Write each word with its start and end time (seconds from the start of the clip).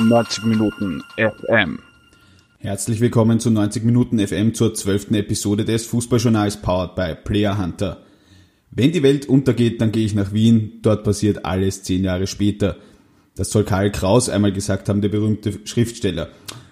90 0.00 0.44
Minuten 0.44 1.02
FM. 1.16 1.80
Herzlich 2.58 3.00
willkommen 3.00 3.40
zu 3.40 3.50
90 3.50 3.82
Minuten 3.82 4.18
FM 4.18 4.54
zur 4.54 4.74
zwölften 4.74 5.14
Episode 5.14 5.64
des 5.64 5.86
Fußballjournals 5.86 6.58
Powered 6.58 6.94
by 6.94 7.16
Player 7.24 7.58
Hunter. 7.58 8.02
Wenn 8.70 8.92
die 8.92 9.02
Welt 9.02 9.26
untergeht, 9.26 9.80
dann 9.80 9.90
gehe 9.90 10.06
ich 10.06 10.14
nach 10.14 10.32
Wien. 10.32 10.78
Dort 10.82 11.02
passiert 11.02 11.44
alles 11.44 11.82
zehn 11.82 12.04
Jahre 12.04 12.28
später. 12.28 12.76
Das 13.34 13.50
soll 13.50 13.64
Karl 13.64 13.90
Kraus 13.90 14.28
einmal 14.28 14.52
gesagt 14.52 14.88
haben, 14.88 15.00
der 15.00 15.08
berühmte 15.08 15.58
Schriftsteller. 15.64 16.28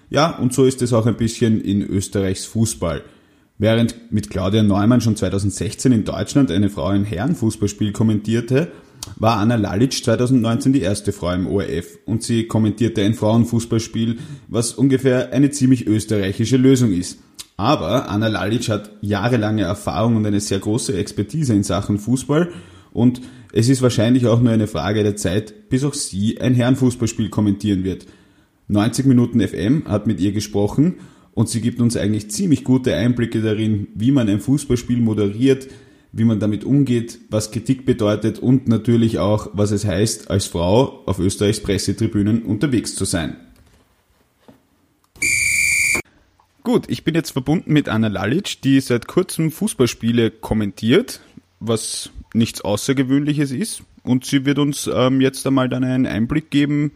Ja, 0.09 0.37
und 0.37 0.53
so 0.53 0.63
ist 0.63 0.81
es 0.81 0.93
auch 0.93 1.05
ein 1.05 1.17
bisschen 1.17 1.59
in 1.59 1.81
Österreichs 1.81 2.45
Fußball. 2.45 3.03
Während 3.57 4.11
mit 4.11 4.29
Claudia 4.29 4.63
Neumann 4.63 5.01
schon 5.01 5.17
2016 5.17 5.91
in 5.91 6.05
Deutschland 6.05 6.49
eine 6.49 6.69
Frau 6.69 6.87
ein 6.87 7.03
Herrenfußballspiel 7.03 7.91
kommentierte, 7.91 8.71
war 9.15 9.37
Anna 9.37 9.55
Lalic 9.55 9.93
2019 10.03 10.73
die 10.73 10.81
erste 10.81 11.11
Frau 11.11 11.31
im 11.31 11.47
ORF 11.47 11.99
und 12.05 12.23
sie 12.23 12.47
kommentierte 12.47 13.03
ein 13.03 13.13
Frauenfußballspiel, 13.13 14.17
was 14.47 14.73
ungefähr 14.73 15.31
eine 15.33 15.49
ziemlich 15.49 15.87
österreichische 15.87 16.57
Lösung 16.57 16.91
ist. 16.91 17.19
Aber 17.55 18.09
Anna 18.09 18.27
Lalic 18.27 18.69
hat 18.69 18.91
jahrelange 19.01 19.63
Erfahrung 19.63 20.15
und 20.15 20.25
eine 20.25 20.39
sehr 20.39 20.59
große 20.59 20.95
Expertise 20.95 21.53
in 21.53 21.63
Sachen 21.63 21.97
Fußball 21.97 22.51
und 22.93 23.21
es 23.53 23.69
ist 23.69 23.81
wahrscheinlich 23.81 24.27
auch 24.27 24.41
nur 24.41 24.51
eine 24.51 24.67
Frage 24.67 25.03
der 25.03 25.15
Zeit, 25.15 25.69
bis 25.69 25.83
auch 25.83 25.93
sie 25.93 26.39
ein 26.39 26.53
Herrenfußballspiel 26.53 27.29
kommentieren 27.29 27.83
wird. 27.83 28.05
90 28.67 29.05
Minuten 29.05 29.39
FM 29.39 29.85
hat 29.87 30.07
mit 30.07 30.19
ihr 30.19 30.31
gesprochen 30.31 30.95
und 31.33 31.49
sie 31.49 31.61
gibt 31.61 31.79
uns 31.79 31.95
eigentlich 31.95 32.31
ziemlich 32.31 32.63
gute 32.63 32.95
Einblicke 32.95 33.41
darin, 33.41 33.87
wie 33.95 34.11
man 34.11 34.27
ein 34.27 34.39
Fußballspiel 34.39 34.97
moderiert, 34.97 35.67
wie 36.17 36.25
man 36.25 36.39
damit 36.39 36.63
umgeht, 36.63 37.19
was 37.29 37.51
Kritik 37.51 37.85
bedeutet 37.85 38.39
und 38.39 38.67
natürlich 38.67 39.19
auch, 39.19 39.51
was 39.53 39.69
es 39.69 39.85
heißt, 39.85 40.31
als 40.31 40.47
Frau 40.47 41.03
auf 41.05 41.19
Österreichs 41.19 41.61
Pressetribünen 41.61 42.41
unterwegs 42.41 42.95
zu 42.95 43.05
sein. 43.05 43.35
Gut, 46.63 46.85
ich 46.87 47.03
bin 47.03 47.13
jetzt 47.13 47.31
verbunden 47.31 47.71
mit 47.71 47.87
Anna 47.87 48.07
Lalic, 48.07 48.63
die 48.63 48.79
seit 48.81 49.07
kurzem 49.07 49.51
Fußballspiele 49.51 50.31
kommentiert, 50.31 51.21
was 51.59 52.09
nichts 52.33 52.61
Außergewöhnliches 52.61 53.51
ist. 53.51 53.83
Und 54.01 54.25
sie 54.25 54.43
wird 54.43 54.57
uns 54.57 54.89
ähm, 54.91 55.21
jetzt 55.21 55.45
einmal 55.45 55.69
dann 55.69 55.83
einen 55.83 56.07
Einblick 56.07 56.49
geben, 56.49 56.93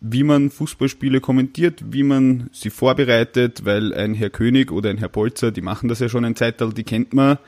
wie 0.00 0.24
man 0.24 0.50
Fußballspiele 0.50 1.20
kommentiert, 1.20 1.84
wie 1.92 2.02
man 2.02 2.50
sie 2.52 2.70
vorbereitet, 2.70 3.64
weil 3.64 3.94
ein 3.94 4.14
Herr 4.14 4.30
König 4.30 4.72
oder 4.72 4.90
ein 4.90 4.98
Herr 4.98 5.08
Polzer, 5.08 5.52
die 5.52 5.60
machen 5.60 5.88
das 5.88 6.00
ja 6.00 6.08
schon 6.08 6.24
ein 6.24 6.34
Zeitalter, 6.34 6.74
die 6.74 6.84
kennt 6.84 7.14
man. 7.14 7.38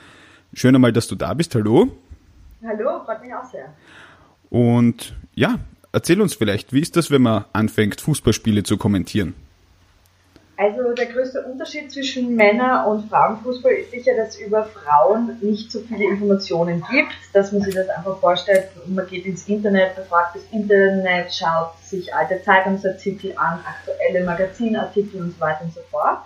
Schön 0.54 0.74
einmal, 0.74 0.92
dass 0.92 1.06
du 1.06 1.14
da 1.14 1.32
bist. 1.32 1.54
Hallo. 1.54 1.88
Hallo, 2.64 3.04
freut 3.04 3.22
mich 3.22 3.34
auch 3.34 3.44
sehr. 3.50 3.72
Und 4.50 5.14
ja, 5.34 5.58
erzähl 5.92 6.20
uns 6.20 6.34
vielleicht, 6.34 6.72
wie 6.72 6.80
ist 6.80 6.96
das, 6.96 7.10
wenn 7.10 7.22
man 7.22 7.46
anfängt, 7.52 8.00
Fußballspiele 8.00 8.62
zu 8.62 8.76
kommentieren? 8.76 9.34
Also 10.58 10.92
der 10.92 11.06
größte 11.06 11.42
Unterschied 11.42 11.90
zwischen 11.90 12.36
Männer- 12.36 12.86
und 12.86 13.08
Frauenfußball 13.08 13.72
ist 13.72 13.90
sicher, 13.90 14.14
dass 14.14 14.36
es 14.36 14.40
über 14.40 14.64
Frauen 14.64 15.38
nicht 15.40 15.72
so 15.72 15.80
viele 15.80 16.04
Informationen 16.04 16.84
gibt, 16.90 17.12
dass 17.32 17.50
man 17.50 17.62
sich 17.62 17.74
das 17.74 17.88
einfach 17.88 18.18
vorstellt, 18.18 18.68
man 18.86 19.06
geht 19.06 19.24
ins 19.24 19.48
Internet, 19.48 19.96
befragt 19.96 20.36
das 20.36 20.42
Internet, 20.52 21.34
schaut 21.34 21.72
sich 21.82 22.14
alte 22.14 22.40
Zeitungsartikel 22.42 23.32
an, 23.36 23.60
aktuelle 23.64 24.24
Magazinartikel 24.24 25.22
und 25.22 25.32
so 25.34 25.40
weiter 25.40 25.64
und 25.64 25.72
so 25.72 25.80
fort. 25.90 26.18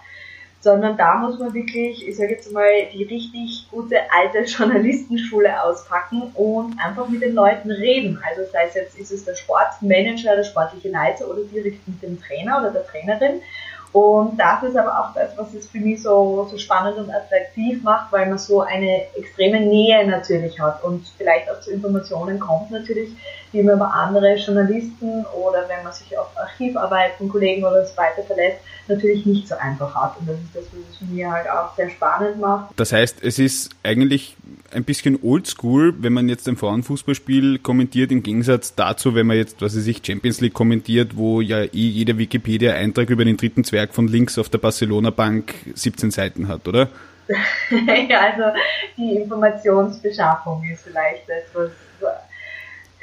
Sondern 0.67 0.97
da 0.97 1.15
muss 1.15 1.39
man 1.39 1.55
wirklich, 1.55 2.09
ich 2.09 2.17
sage 2.17 2.33
jetzt 2.33 2.51
mal, 2.51 2.69
die 2.93 3.05
richtig 3.05 3.69
gute 3.71 3.99
alte 4.11 4.39
Journalistenschule 4.51 5.63
auspacken 5.63 6.23
und 6.35 6.77
einfach 6.85 7.09
mit 7.09 7.23
den 7.23 7.35
Leuten 7.35 7.71
reden. 7.71 8.21
Also 8.29 8.51
sei 8.51 8.65
es 8.67 8.75
jetzt, 8.75 8.99
ist 8.99 9.13
es 9.13 9.25
der 9.25 9.37
Sportmanager, 9.37 10.35
der 10.35 10.43
sportliche 10.43 10.89
Leiter 10.89 11.31
oder 11.31 11.45
direkt 11.45 11.87
mit 11.87 12.03
dem 12.03 12.21
Trainer 12.21 12.59
oder 12.59 12.73
der 12.73 12.85
Trainerin 12.85 13.43
und 13.93 14.39
das 14.39 14.63
ist 14.63 14.77
aber 14.77 15.01
auch 15.01 15.15
das, 15.15 15.37
was 15.37 15.55
es 15.55 15.69
für 15.69 15.79
mich 15.79 16.03
so, 16.03 16.47
so 16.51 16.59
spannend 16.59 16.99
und 16.99 17.11
attraktiv 17.11 17.83
macht, 17.83 18.13
weil 18.13 18.29
man 18.29 18.39
so 18.39 18.61
eine 18.61 19.07
extreme 19.17 19.61
Nähe 19.61 20.07
natürlich 20.07 20.61
hat 20.61 20.85
und 20.85 21.07
vielleicht 21.17 21.51
auch 21.51 21.61
zu 21.61 21.71
Informationen 21.71 22.39
kommt 22.39 22.71
natürlich, 22.71 23.11
die 23.53 23.63
man 23.63 23.77
über 23.77 23.93
andere 23.93 24.37
Journalisten 24.37 25.25
oder 25.35 25.67
wenn 25.69 25.83
man 25.85 25.93
sich 25.93 26.17
auf 26.19 26.29
Archivarbeiten, 26.37 27.29
Kollegen 27.29 27.65
oder 27.65 27.85
so 27.87 27.97
weiter 27.97 28.23
verlässt, 28.23 28.59
natürlich 28.89 29.25
nicht 29.27 29.49
so 29.49 29.55
einfach 29.57 29.95
hat. 29.95 30.19
Und 30.19 30.29
das 30.29 30.37
ist 30.37 30.55
das, 30.55 30.65
was 30.73 30.91
es 30.91 30.97
für 30.99 31.05
mich 31.07 31.25
halt 31.25 31.49
auch 31.49 31.75
sehr 31.75 31.91
spannend 31.91 32.41
macht. 32.41 32.71
Das 32.77 32.93
heißt, 32.93 33.19
es 33.23 33.39
ist 33.39 33.71
eigentlich 33.83 34.37
ein 34.73 34.85
bisschen 34.85 35.19
oldschool, 35.23 35.95
wenn 36.03 36.13
man 36.13 36.29
jetzt 36.29 36.49
ein 36.49 36.57
Frauenfußballspiel 36.57 37.59
kommentiert, 37.61 38.13
im 38.13 38.23
Gegensatz 38.23 38.75
dazu, 38.75 39.15
wenn 39.15 39.27
man 39.27 39.37
jetzt, 39.37 39.63
was 39.63 39.77
weiß 39.77 39.87
ich, 39.87 40.03
Champions 40.05 40.41
League 40.41 40.55
kommentiert, 40.55 41.17
wo 41.17 41.41
ja 41.41 41.63
eh 41.63 41.69
jeder 41.73 42.19
Wikipedia-Eintrag 42.19 43.11
über 43.11 43.25
den 43.25 43.37
dritten 43.37 43.65
Zwerg 43.77 43.95
von 43.95 44.09
links 44.09 44.39
auf 44.39 44.49
der 44.49 44.57
Barcelona-Bank 44.57 45.55
17 45.75 46.11
Seiten 46.11 46.49
hat, 46.49 46.67
oder? 46.67 46.89
ja, 48.09 48.21
also 48.21 48.59
die 48.97 49.17
Informationsbeschaffung 49.17 50.65
ist 50.73 50.85
vielleicht 50.85 51.29
etwas, 51.29 51.73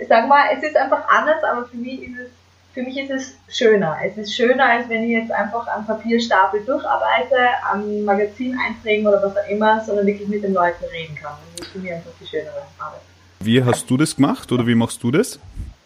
sag 0.10 0.28
mal, 0.28 0.46
es 0.58 0.64
ist 0.64 0.76
einfach 0.76 1.08
anders, 1.10 1.44
aber 1.44 1.68
für 1.68 1.78
mich 1.78 2.02
ist 2.02 2.18
es 2.18 2.30
für 2.74 2.82
mich 2.82 2.98
ist 2.98 3.12
es 3.12 3.38
schöner. 3.56 3.96
Es 4.04 4.18
ist 4.18 4.34
schöner, 4.34 4.66
als 4.66 4.90
wenn 4.90 5.04
ich 5.04 5.12
jetzt 5.12 5.32
einfach 5.32 5.68
am 5.68 5.86
Papierstapel 5.86 6.66
durcharbeite, 6.66 7.38
am 7.72 8.04
Magazineinträgen 8.04 9.06
oder 9.06 9.22
was 9.22 9.38
auch 9.38 9.48
immer, 9.48 9.80
sondern 9.86 10.08
wirklich 10.08 10.28
mit 10.28 10.44
den 10.44 10.56
Leuten 10.56 10.84
reden 10.86 11.14
kann. 11.14 11.34
Das 11.56 11.68
ist 11.68 11.72
für 11.72 11.78
mich 11.78 11.94
einfach 11.94 12.10
die 12.20 12.26
schönere 12.26 12.64
Arbeit. 12.80 13.02
Wie 13.42 13.64
hast 13.64 13.88
du 13.88 13.96
das 13.96 14.16
gemacht 14.16 14.52
oder 14.52 14.66
wie 14.66 14.74
machst 14.74 15.04
du 15.04 15.12
das? 15.12 15.40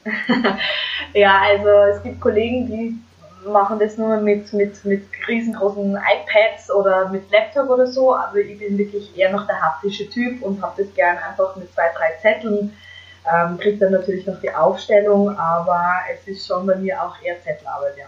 ja, 1.14 1.42
also 1.42 1.68
es 1.94 2.04
gibt 2.04 2.22
Kollegen, 2.22 2.68
die 2.68 2.98
machen 3.52 3.80
das 3.80 3.98
nur 3.98 4.18
mit, 4.18 4.52
mit, 4.54 4.84
mit 4.86 5.04
riesengroßen 5.28 5.96
iPads 5.96 6.72
oder 6.72 7.10
mit 7.10 7.30
Laptop 7.32 7.70
oder 7.70 7.88
so, 7.88 8.16
aber 8.16 8.38
ich 8.38 8.60
bin 8.60 8.78
wirklich 8.78 9.18
eher 9.18 9.32
noch 9.32 9.48
der 9.48 9.62
haptische 9.62 10.10
Typ 10.10 10.42
und 10.42 10.62
habe 10.62 10.84
das 10.84 10.94
gern 10.96 11.18
einfach 11.18 11.56
mit 11.56 11.74
zwei, 11.74 11.90
drei 11.96 12.20
Zetteln 12.22 12.74
ähm, 13.34 13.58
kriegt 13.58 13.82
dann 13.82 13.92
natürlich 13.92 14.26
noch 14.26 14.40
die 14.40 14.54
Aufstellung, 14.54 15.30
aber 15.38 15.84
es 16.14 16.28
ist 16.28 16.48
schon 16.48 16.66
bei 16.66 16.76
mir 16.76 17.02
auch 17.02 17.16
eher 17.22 17.42
Zettelarbeit, 17.42 17.98
ja. 17.98 18.06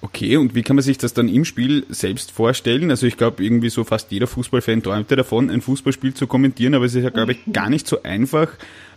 Okay, 0.00 0.36
und 0.36 0.54
wie 0.54 0.62
kann 0.62 0.76
man 0.76 0.82
sich 0.82 0.98
das 0.98 1.14
dann 1.14 1.28
im 1.28 1.44
Spiel 1.44 1.86
selbst 1.88 2.32
vorstellen? 2.32 2.90
Also 2.90 3.06
ich 3.06 3.16
glaube, 3.16 3.44
irgendwie 3.44 3.70
so 3.70 3.84
fast 3.84 4.10
jeder 4.10 4.26
Fußballfan 4.26 4.82
träumte 4.82 5.14
davon, 5.14 5.48
ein 5.48 5.60
Fußballspiel 5.60 6.14
zu 6.14 6.26
kommentieren, 6.26 6.74
aber 6.74 6.86
es 6.86 6.94
ist 6.94 7.04
ja, 7.04 7.10
glaube 7.10 7.32
ich, 7.32 7.40
gar 7.52 7.70
nicht 7.70 7.86
so 7.86 8.02
einfach, 8.02 8.48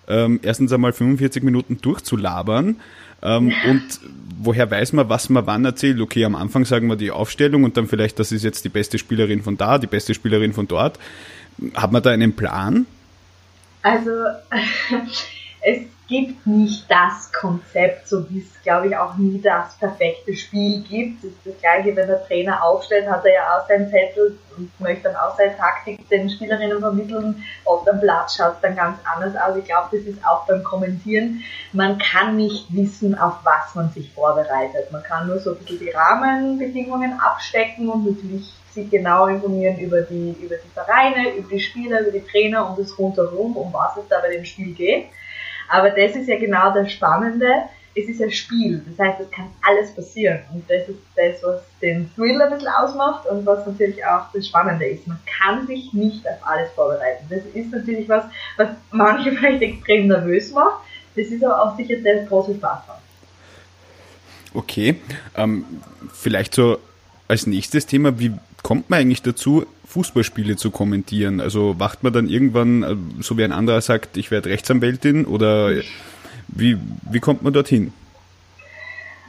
ähm, 0.07 0.39
erstens 0.41 0.73
einmal 0.73 0.93
45 0.93 1.43
Minuten 1.43 1.79
durchzulabern. 1.79 2.79
Ähm, 3.21 3.53
und 3.69 3.99
woher 4.37 4.69
weiß 4.69 4.93
man, 4.93 5.09
was 5.09 5.29
man 5.29 5.45
wann 5.47 5.65
erzählt? 5.65 5.99
Okay, 5.99 6.25
am 6.25 6.35
Anfang 6.35 6.65
sagen 6.65 6.87
wir 6.87 6.95
die 6.95 7.11
Aufstellung 7.11 7.63
und 7.63 7.77
dann 7.77 7.87
vielleicht, 7.87 8.19
das 8.19 8.31
ist 8.31 8.43
jetzt 8.43 8.65
die 8.65 8.69
beste 8.69 8.97
Spielerin 8.97 9.41
von 9.41 9.57
da, 9.57 9.77
die 9.77 9.87
beste 9.87 10.13
Spielerin 10.13 10.53
von 10.53 10.67
dort. 10.67 10.99
Hat 11.73 11.91
man 11.91 12.03
da 12.03 12.11
einen 12.11 12.35
Plan? 12.35 12.85
Also 13.81 14.11
es 15.61 15.81
gibt 16.07 16.45
nicht 16.45 16.89
das 16.89 17.31
Konzept, 17.33 18.07
so 18.07 18.29
wie 18.29 18.39
es, 18.39 18.63
glaube 18.63 18.87
ich, 18.87 18.97
auch 18.97 19.15
nie 19.15 19.41
das 19.41 19.75
perfekte 19.77 20.35
Spiel 20.35 20.83
gibt. 20.83 21.23
Es 21.23 21.31
ist 21.31 21.45
das 21.45 21.59
gleiche, 21.59 21.95
wenn 21.95 22.07
der 22.07 22.25
Trainer 22.25 22.63
aufstellt, 22.63 23.09
hat 23.09 23.25
er 23.25 23.33
ja 23.33 23.57
auch 23.57 23.67
seinen 23.67 23.89
Zettel 23.89 24.37
und 24.55 24.79
möchte 24.79 25.03
dann 25.03 25.15
auch 25.15 25.35
seine 25.35 25.57
Taktik 25.57 26.07
den 26.09 26.29
Spielerinnen 26.29 26.79
vermitteln. 26.79 27.43
Auf 27.65 27.83
dem 27.85 27.99
Platz 27.99 28.35
schaut 28.35 28.53
es 28.55 28.61
dann 28.61 28.75
ganz 28.75 28.99
anders 29.15 29.35
aus. 29.35 29.57
Ich 29.57 29.65
glaube, 29.65 29.97
das 29.97 30.05
ist 30.05 30.25
auch 30.25 30.45
beim 30.45 30.63
Kommentieren. 30.63 31.43
Man 31.73 31.97
kann 31.97 32.35
nicht 32.35 32.73
wissen, 32.73 33.17
auf 33.17 33.35
was 33.43 33.73
man 33.73 33.89
sich 33.91 34.11
vorbereitet. 34.13 34.91
Man 34.91 35.03
kann 35.03 35.27
nur 35.27 35.39
so 35.39 35.51
ein 35.51 35.57
bisschen 35.57 35.79
die 35.79 35.89
Rahmenbedingungen 35.89 37.19
abstecken 37.19 37.89
und 37.89 38.05
natürlich 38.05 38.53
sich 38.75 38.89
genau 38.91 39.27
informieren 39.27 39.79
über 39.79 40.01
die, 40.01 40.35
über 40.39 40.55
die 40.55 40.69
Vereine, 40.73 41.35
über 41.35 41.49
die 41.49 41.59
Spieler, 41.59 42.01
über 42.01 42.11
die 42.11 42.25
Trainer 42.25 42.69
und 42.69 42.77
das 42.77 42.97
rundherum, 42.99 43.55
um 43.57 43.73
was 43.73 43.97
es 43.97 44.07
da 44.09 44.19
bei 44.19 44.29
dem 44.29 44.45
Spiel 44.45 44.73
geht. 44.73 45.05
Aber 45.69 45.89
das 45.89 46.15
ist 46.15 46.27
ja 46.27 46.37
genau 46.37 46.73
das 46.73 46.91
Spannende. 46.91 47.47
Es 47.97 48.09
ist 48.09 48.21
ein 48.21 48.31
Spiel. 48.31 48.83
Das 48.89 49.07
heißt, 49.07 49.21
es 49.21 49.31
kann 49.31 49.47
alles 49.61 49.95
passieren. 49.95 50.39
Und 50.53 50.69
das 50.69 50.89
ist 50.89 50.99
das, 51.15 51.41
was 51.43 51.61
den 51.81 52.09
Thrill 52.15 52.41
ein 52.41 52.49
bisschen 52.49 52.67
ausmacht 52.67 53.25
und 53.27 53.45
was 53.45 53.65
natürlich 53.65 54.03
auch 54.05 54.25
das 54.33 54.47
Spannende 54.47 54.85
ist. 54.85 55.07
Man 55.07 55.19
kann 55.25 55.65
sich 55.65 55.93
nicht 55.93 56.27
auf 56.27 56.45
alles 56.45 56.69
vorbereiten. 56.71 57.25
Das 57.29 57.41
ist 57.53 57.71
natürlich 57.71 58.09
was, 58.09 58.25
was 58.57 58.69
manche 58.91 59.31
vielleicht 59.31 59.61
extrem 59.61 60.07
nervös 60.07 60.51
macht. 60.51 60.83
Das 61.15 61.27
ist 61.27 61.43
aber 61.43 61.61
auch 61.61 61.77
sicher 61.77 61.95
der 61.97 62.25
große 62.25 62.55
Spaß. 62.55 62.79
Okay, 64.53 64.95
ähm, 65.35 65.65
vielleicht 66.13 66.53
so 66.53 66.79
als 67.27 67.45
nächstes 67.45 67.85
Thema, 67.85 68.17
wie 68.19 68.31
kommt 68.65 68.89
man 68.89 68.97
eigentlich 68.97 69.21
dazu, 69.21 69.67
Fußballspiele 69.85 70.55
zu 70.55 70.71
kommentieren? 70.71 71.39
Also 71.39 71.79
wacht 71.79 72.01
man 72.01 72.11
dann 72.13 72.27
irgendwann, 72.27 72.81
äh, 72.81 72.95
so 73.21 73.37
wie 73.37 73.43
ein 73.43 73.51
anderer 73.51 73.79
sagt, 73.79 74.17
ich 74.17 74.31
werde 74.31 74.49
Rechtsanwältin 74.49 75.25
oder 75.25 75.69
wie, 76.47 76.75
wie 77.11 77.19
kommt 77.19 77.43
man 77.43 77.53
dorthin? 77.53 77.93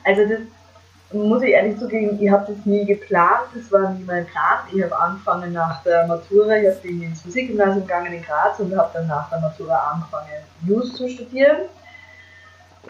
Also 0.04 0.22
das 0.22 0.40
muss 1.12 1.42
ich 1.42 1.50
ehrlich 1.50 1.78
zugeben, 1.78 2.18
ich 2.18 2.30
habe 2.30 2.50
das 2.50 2.64
nie 2.64 2.86
geplant, 2.86 3.48
das 3.54 3.70
war 3.70 3.92
nie 3.92 4.04
mein 4.04 4.24
Plan. 4.24 4.60
Ich 4.72 4.82
habe 4.82 4.98
angefangen 4.98 5.52
nach 5.52 5.82
der 5.82 6.06
Matura, 6.06 6.56
ich 6.56 6.80
bin 6.80 7.02
ins 7.02 7.22
Musikgymnasium 7.26 7.86
gegangen 7.86 8.14
in 8.14 8.22
Graz 8.22 8.58
und 8.58 8.74
habe 8.74 8.90
dann 8.94 9.06
nach 9.06 9.28
der 9.28 9.40
Matura 9.40 9.92
angefangen, 9.92 10.30
News 10.62 10.94
zu 10.94 11.06
studieren. 11.10 11.68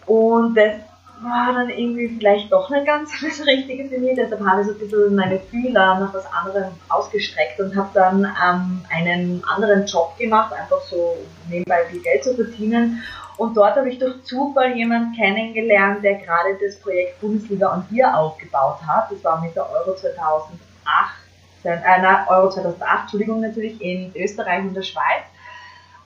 Und 0.05 0.55
das 0.55 0.75
war 1.21 1.53
dann 1.53 1.69
irgendwie 1.69 2.09
vielleicht 2.09 2.51
doch 2.51 2.69
nicht 2.69 2.85
ganz 2.85 3.11
das 3.21 3.45
Richtige 3.45 3.87
für 3.89 3.97
mich. 3.97 4.15
Deshalb 4.15 4.45
habe 4.45 4.61
ich 4.61 4.67
so 4.67 4.73
ein 4.73 4.79
bisschen 4.79 5.15
meine 5.15 5.39
Fühler 5.39 5.99
nach 5.99 6.13
was 6.13 6.25
anderem 6.31 6.71
ausgestreckt 6.89 7.59
und 7.59 7.75
habe 7.75 7.89
dann 7.93 8.23
ähm, 8.23 8.81
einen 8.89 9.43
anderen 9.45 9.85
Job 9.85 10.17
gemacht, 10.17 10.53
einfach 10.53 10.81
so 10.81 11.17
nebenbei 11.49 11.85
viel 11.85 12.01
Geld 12.01 12.23
zu 12.23 12.35
verdienen. 12.35 13.01
Und 13.37 13.55
dort 13.55 13.75
habe 13.75 13.89
ich 13.89 13.99
durch 13.99 14.23
Zufall 14.23 14.75
jemanden 14.75 15.15
kennengelernt, 15.15 16.03
der 16.03 16.15
gerade 16.15 16.57
das 16.59 16.79
Projekt 16.79 17.21
Bundesliga 17.21 17.73
und 17.73 17.87
Bier 17.89 18.15
aufgebaut 18.17 18.79
hat. 18.85 19.11
Das 19.11 19.23
war 19.23 19.39
mit 19.41 19.55
der 19.55 19.69
Euro 19.69 19.95
2008, 19.95 20.59
äh, 21.63 21.77
nein, 22.01 22.25
Euro 22.27 22.49
2008, 22.49 23.01
Entschuldigung, 23.01 23.41
natürlich 23.41 23.79
in 23.79 24.11
Österreich 24.15 24.61
und 24.63 24.73
der 24.73 24.81
Schweiz. 24.81 25.23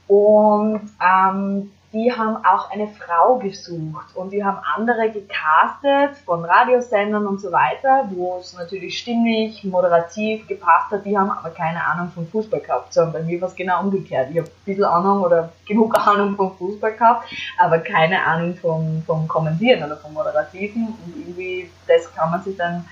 Und 0.07 0.91
ähm, 1.01 1.71
die 1.93 2.11
haben 2.11 2.37
auch 2.45 2.71
eine 2.71 2.87
Frau 2.87 3.37
gesucht 3.37 4.15
und 4.15 4.31
die 4.31 4.43
haben 4.43 4.59
andere 4.75 5.09
gecastet 5.09 6.17
von 6.25 6.45
Radiosendern 6.45 7.27
und 7.27 7.41
so 7.41 7.51
weiter, 7.51 8.05
wo 8.11 8.37
es 8.39 8.53
natürlich 8.53 8.97
stimmig, 8.97 9.61
moderativ 9.65 10.47
gepasst 10.47 10.91
hat. 10.91 11.05
Die 11.05 11.17
haben 11.17 11.29
aber 11.29 11.49
keine 11.49 11.85
Ahnung 11.85 12.09
vom 12.13 12.25
Fußball 12.27 12.61
gehabt, 12.61 12.93
sondern 12.93 13.13
bei 13.13 13.23
mir 13.23 13.41
war 13.41 13.49
es 13.49 13.55
genau 13.55 13.81
umgekehrt. 13.81 14.29
Ich 14.31 14.37
habe 14.37 14.47
ein 14.47 14.65
bisschen 14.65 14.85
Ahnung 14.85 15.21
oder 15.21 15.51
genug 15.67 15.97
Ahnung 15.97 16.37
vom 16.37 16.55
Fußball 16.55 16.93
gehabt, 16.93 17.29
aber 17.57 17.79
keine 17.79 18.23
Ahnung 18.25 18.55
vom, 18.55 19.03
vom 19.05 19.27
Kommentieren 19.27 19.83
oder 19.83 19.97
vom 19.97 20.13
Moderativen 20.13 20.97
und 21.05 21.15
irgendwie 21.17 21.69
das 21.87 22.13
kann 22.15 22.31
man 22.31 22.41
sich 22.41 22.55
dann 22.55 22.85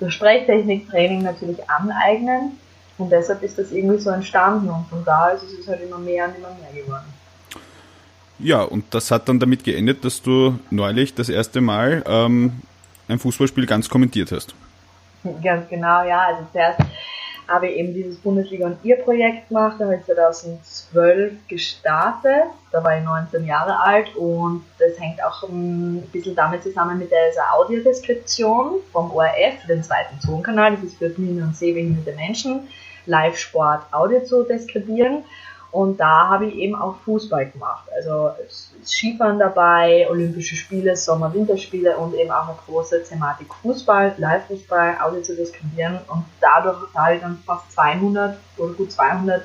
durch 0.00 0.14
Sprechtechniktraining 0.14 1.22
natürlich 1.22 1.70
aneignen 1.70 2.58
und 2.98 3.12
deshalb 3.12 3.42
ist 3.42 3.58
das 3.58 3.70
irgendwie 3.70 3.98
so 3.98 4.10
entstanden 4.10 4.68
und 4.70 4.88
von 4.88 5.04
da 5.04 5.28
ist 5.28 5.44
es 5.44 5.68
halt 5.68 5.82
immer 5.82 5.98
mehr 5.98 6.26
und 6.26 6.36
immer 6.36 6.48
mehr 6.48 6.82
geworden. 6.82 7.19
Ja, 8.42 8.62
und 8.62 8.84
das 8.94 9.10
hat 9.10 9.28
dann 9.28 9.38
damit 9.38 9.64
geendet, 9.64 10.04
dass 10.04 10.22
du 10.22 10.58
neulich 10.70 11.14
das 11.14 11.28
erste 11.28 11.60
Mal 11.60 12.02
ähm, 12.06 12.60
ein 13.08 13.18
Fußballspiel 13.18 13.66
ganz 13.66 13.88
kommentiert 13.88 14.32
hast. 14.32 14.54
Ganz 15.42 15.68
genau, 15.68 16.02
ja. 16.04 16.26
Also 16.28 16.46
zuerst 16.52 16.80
habe 17.50 17.68
ich 17.68 17.76
eben 17.76 17.92
dieses 17.92 18.16
Bundesliga 18.16 18.66
und 18.66 18.78
ihr 18.84 18.96
Projekt 18.96 19.48
gemacht, 19.48 19.76
da 19.78 19.84
habe 19.84 19.96
ich 19.96 20.04
2012 20.04 21.32
gestartet, 21.48 22.44
da 22.70 22.82
war 22.82 22.96
ich 22.96 23.04
19 23.04 23.44
Jahre 23.44 23.78
alt 23.80 24.14
und 24.14 24.64
das 24.78 24.98
hängt 25.00 25.22
auch 25.22 25.42
ein 25.48 26.02
bisschen 26.12 26.36
damit 26.36 26.62
zusammen 26.62 26.98
mit 26.98 27.08
dieser 27.08 27.52
Audiodeskription 27.52 28.80
vom 28.92 29.10
ORF, 29.10 29.66
den 29.68 29.82
zweiten 29.82 30.18
Tonkanal, 30.24 30.76
das 30.76 30.84
ist 30.84 30.98
für 30.98 31.08
blinde 31.08 31.42
und 31.42 31.56
sehbehinderte 31.56 32.12
Menschen, 32.12 32.68
Live-Sport 33.06 33.92
Audio 33.92 34.22
zu 34.22 34.44
deskribieren. 34.44 35.24
Und 35.72 35.98
da 36.00 36.28
habe 36.28 36.46
ich 36.46 36.56
eben 36.56 36.74
auch 36.74 36.96
Fußball 37.04 37.50
gemacht. 37.50 37.84
Also 37.96 38.30
Skifahren 38.84 39.38
dabei, 39.38 40.08
Olympische 40.10 40.56
Spiele, 40.56 40.96
Sommer-Winterspiele 40.96 41.96
und 41.96 42.14
eben 42.14 42.30
auch 42.30 42.48
eine 42.48 42.58
große 42.66 43.04
Thematik 43.04 43.54
Fußball, 43.62 44.14
Live-Fußball, 44.18 44.96
Audio 45.00 45.22
zu 45.22 45.36
diskutieren. 45.36 45.98
Und 46.08 46.24
dadurch 46.40 46.76
habe 46.94 47.14
ich 47.14 47.20
dann 47.20 47.38
fast 47.46 47.70
200 47.72 48.36
oder 48.56 48.72
gut 48.72 48.90
200 48.90 49.42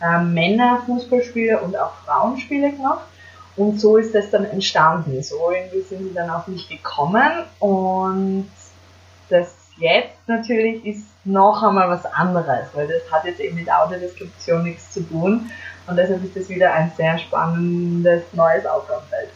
äh, 0.00 0.22
Männer-Fußballspiele 0.22 1.60
und 1.60 1.76
auch 1.76 1.92
Frauenspiele 2.06 2.72
gemacht. 2.72 3.04
Und 3.56 3.80
so 3.80 3.96
ist 3.96 4.14
das 4.14 4.30
dann 4.30 4.44
entstanden. 4.44 5.22
So 5.22 5.50
irgendwie 5.50 5.82
sind 5.82 6.08
sie 6.08 6.14
dann 6.14 6.30
auf 6.30 6.46
mich 6.46 6.68
gekommen 6.68 7.44
und 7.58 8.48
das 9.28 9.67
jetzt 9.78 10.16
natürlich 10.26 10.84
ist 10.84 11.06
noch 11.24 11.62
einmal 11.62 11.88
was 11.88 12.04
anderes, 12.06 12.68
weil 12.74 12.88
das 12.88 13.10
hat 13.10 13.24
jetzt 13.24 13.40
eben 13.40 13.56
mit 13.56 13.70
Audiodeskription 13.70 14.64
nichts 14.64 14.92
zu 14.92 15.00
tun 15.00 15.50
und 15.86 15.96
deshalb 15.96 16.24
ist 16.24 16.36
das 16.36 16.48
wieder 16.48 16.72
ein 16.72 16.92
sehr 16.96 17.18
spannendes 17.18 18.22
neues 18.32 18.66
Aufgabenfeld. 18.66 19.28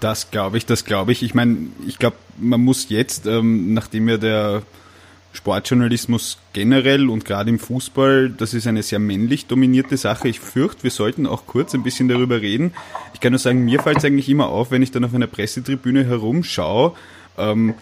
Das 0.00 0.30
glaube 0.30 0.58
ich, 0.58 0.66
das 0.66 0.84
glaube 0.84 1.12
ich. 1.12 1.22
Ich 1.22 1.34
meine, 1.34 1.68
ich 1.86 1.98
glaube, 1.98 2.16
man 2.36 2.60
muss 2.60 2.88
jetzt, 2.88 3.26
ähm, 3.26 3.74
nachdem 3.74 4.08
ja 4.08 4.16
der 4.16 4.62
Sportjournalismus 5.32 6.38
generell 6.52 7.08
und 7.10 7.24
gerade 7.24 7.50
im 7.50 7.58
Fußball, 7.58 8.30
das 8.30 8.54
ist 8.54 8.66
eine 8.66 8.82
sehr 8.82 8.98
männlich 8.98 9.46
dominierte 9.46 9.96
Sache. 9.96 10.28
Ich 10.28 10.40
fürchte, 10.40 10.84
wir 10.84 10.90
sollten 10.90 11.26
auch 11.26 11.46
kurz 11.46 11.74
ein 11.74 11.82
bisschen 11.82 12.08
darüber 12.08 12.40
reden. 12.40 12.72
Ich 13.14 13.20
kann 13.20 13.32
nur 13.32 13.38
sagen, 13.38 13.64
mir 13.64 13.80
fällt 13.80 13.98
es 13.98 14.04
eigentlich 14.04 14.28
immer 14.28 14.48
auf, 14.48 14.70
wenn 14.70 14.82
ich 14.82 14.90
dann 14.90 15.04
auf 15.04 15.14
einer 15.14 15.26
Pressetribüne 15.26 16.04
herumschaue, 16.04 16.94
ähm, 17.36 17.74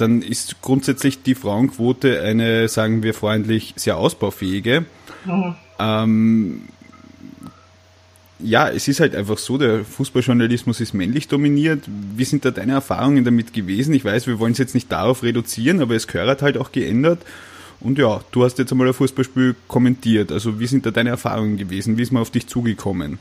dann 0.00 0.22
ist 0.22 0.62
grundsätzlich 0.62 1.22
die 1.22 1.34
Frauenquote 1.34 2.22
eine, 2.22 2.68
sagen 2.68 3.02
wir 3.02 3.14
freundlich, 3.14 3.74
sehr 3.76 3.96
ausbaufähige. 3.96 4.84
Mhm. 5.24 5.54
Ähm, 5.78 6.62
ja, 8.38 8.68
es 8.70 8.88
ist 8.88 9.00
halt 9.00 9.14
einfach 9.14 9.38
so, 9.38 9.58
der 9.58 9.84
Fußballjournalismus 9.84 10.80
ist 10.80 10.94
männlich 10.94 11.28
dominiert. 11.28 11.84
Wie 12.16 12.24
sind 12.24 12.44
da 12.44 12.50
deine 12.50 12.72
Erfahrungen 12.72 13.24
damit 13.24 13.52
gewesen? 13.52 13.92
Ich 13.94 14.04
weiß, 14.04 14.26
wir 14.26 14.38
wollen 14.38 14.52
es 14.52 14.58
jetzt 14.58 14.74
nicht 14.74 14.90
darauf 14.90 15.22
reduzieren, 15.22 15.80
aber 15.80 15.94
es 15.94 16.06
gehört 16.06 16.42
halt 16.42 16.56
auch 16.56 16.72
geändert. 16.72 17.20
Und 17.80 17.98
ja, 17.98 18.20
du 18.32 18.44
hast 18.44 18.58
jetzt 18.58 18.72
einmal 18.72 18.88
ein 18.88 18.94
Fußballspiel 18.94 19.56
kommentiert. 19.68 20.32
Also 20.32 20.60
wie 20.60 20.66
sind 20.66 20.86
da 20.86 20.90
deine 20.90 21.10
Erfahrungen 21.10 21.56
gewesen? 21.56 21.98
Wie 21.98 22.02
ist 22.02 22.12
man 22.12 22.22
auf 22.22 22.30
dich 22.30 22.46
zugekommen? 22.46 23.18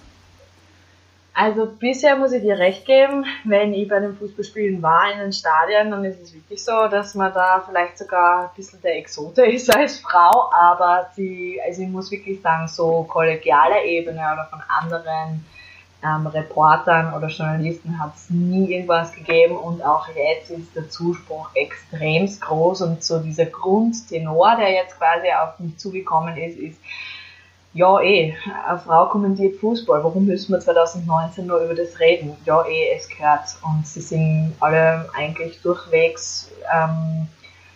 Also 1.34 1.68
bisher 1.68 2.18
muss 2.18 2.34
ich 2.34 2.42
dir 2.42 2.58
recht 2.58 2.86
geben, 2.86 3.26
wenn 3.46 3.74
ich 3.74 3.88
bei 3.88 4.00
den 4.00 4.16
Fußballspielen 4.16 4.82
war 4.82 5.12
in 5.14 5.20
den 5.20 5.32
Stadien, 5.32 5.92
dann 5.92 6.04
ist 6.04 6.22
es 6.22 6.34
wirklich 6.34 6.64
so, 6.64 6.88
dass 6.88 7.16
man 7.16 7.34
da 7.34 7.64
vielleicht 7.66 7.98
sogar 7.98 8.50
ein 8.50 8.50
bisschen 8.56 8.82
der 8.82 8.98
Exote 8.98 9.46
ist 9.46 9.74
als 9.76 10.00
Frau, 10.00 10.50
aber 10.52 11.10
sie, 11.16 11.60
also 11.66 11.82
ich 11.82 11.88
muss 11.88 12.12
wirklich 12.12 12.42
sagen, 12.42 12.68
so 12.68 13.04
kollegialer 13.04 13.84
Ebene 13.84 14.20
oder 14.20 14.48
von 14.50 14.60
anderen 14.68 15.46
ähm, 16.04 16.28
Reportern 16.28 17.14
oder 17.14 17.28
Journalisten 17.28 18.02
hat 18.02 18.16
es 18.16 18.30
nie 18.30 18.74
irgendwas 18.74 19.14
gegeben 19.14 19.58
und 19.58 19.84
auch 19.84 20.08
jetzt 20.10 20.50
ist 20.50 20.76
der 20.76 20.90
Zuspruch 20.90 21.50
extremst 21.56 22.42
groß 22.42 22.82
und 22.84 23.04
so 23.04 23.20
dieser 23.20 23.46
Grundtenor, 23.46 24.56
der 24.58 24.72
jetzt 24.72 24.98
quasi 24.98 25.28
auf 25.32 25.60
mich 25.60 25.78
zugekommen 25.78 26.38
ist, 26.38 26.58
ist, 26.58 26.80
ja, 27.74 28.00
eh, 28.02 28.34
eine 28.68 28.80
Frau 28.80 29.08
kommentiert 29.08 29.58
Fußball, 29.58 30.04
warum 30.04 30.26
müssen 30.26 30.54
wir 30.54 30.60
2019 30.60 31.46
nur 31.46 31.60
über 31.60 31.76
das 31.76 32.00
reden? 32.00 32.36
Ja, 32.46 32.66
eh, 32.66 32.96
es 32.96 33.08
gehört. 33.08 33.46
Und 33.62 33.86
sie 33.86 34.02
sind 34.02 34.54
alle 34.60 35.08
eigentlich 35.16 35.62
durchwegs 35.62 36.50
ähm, 36.74 37.28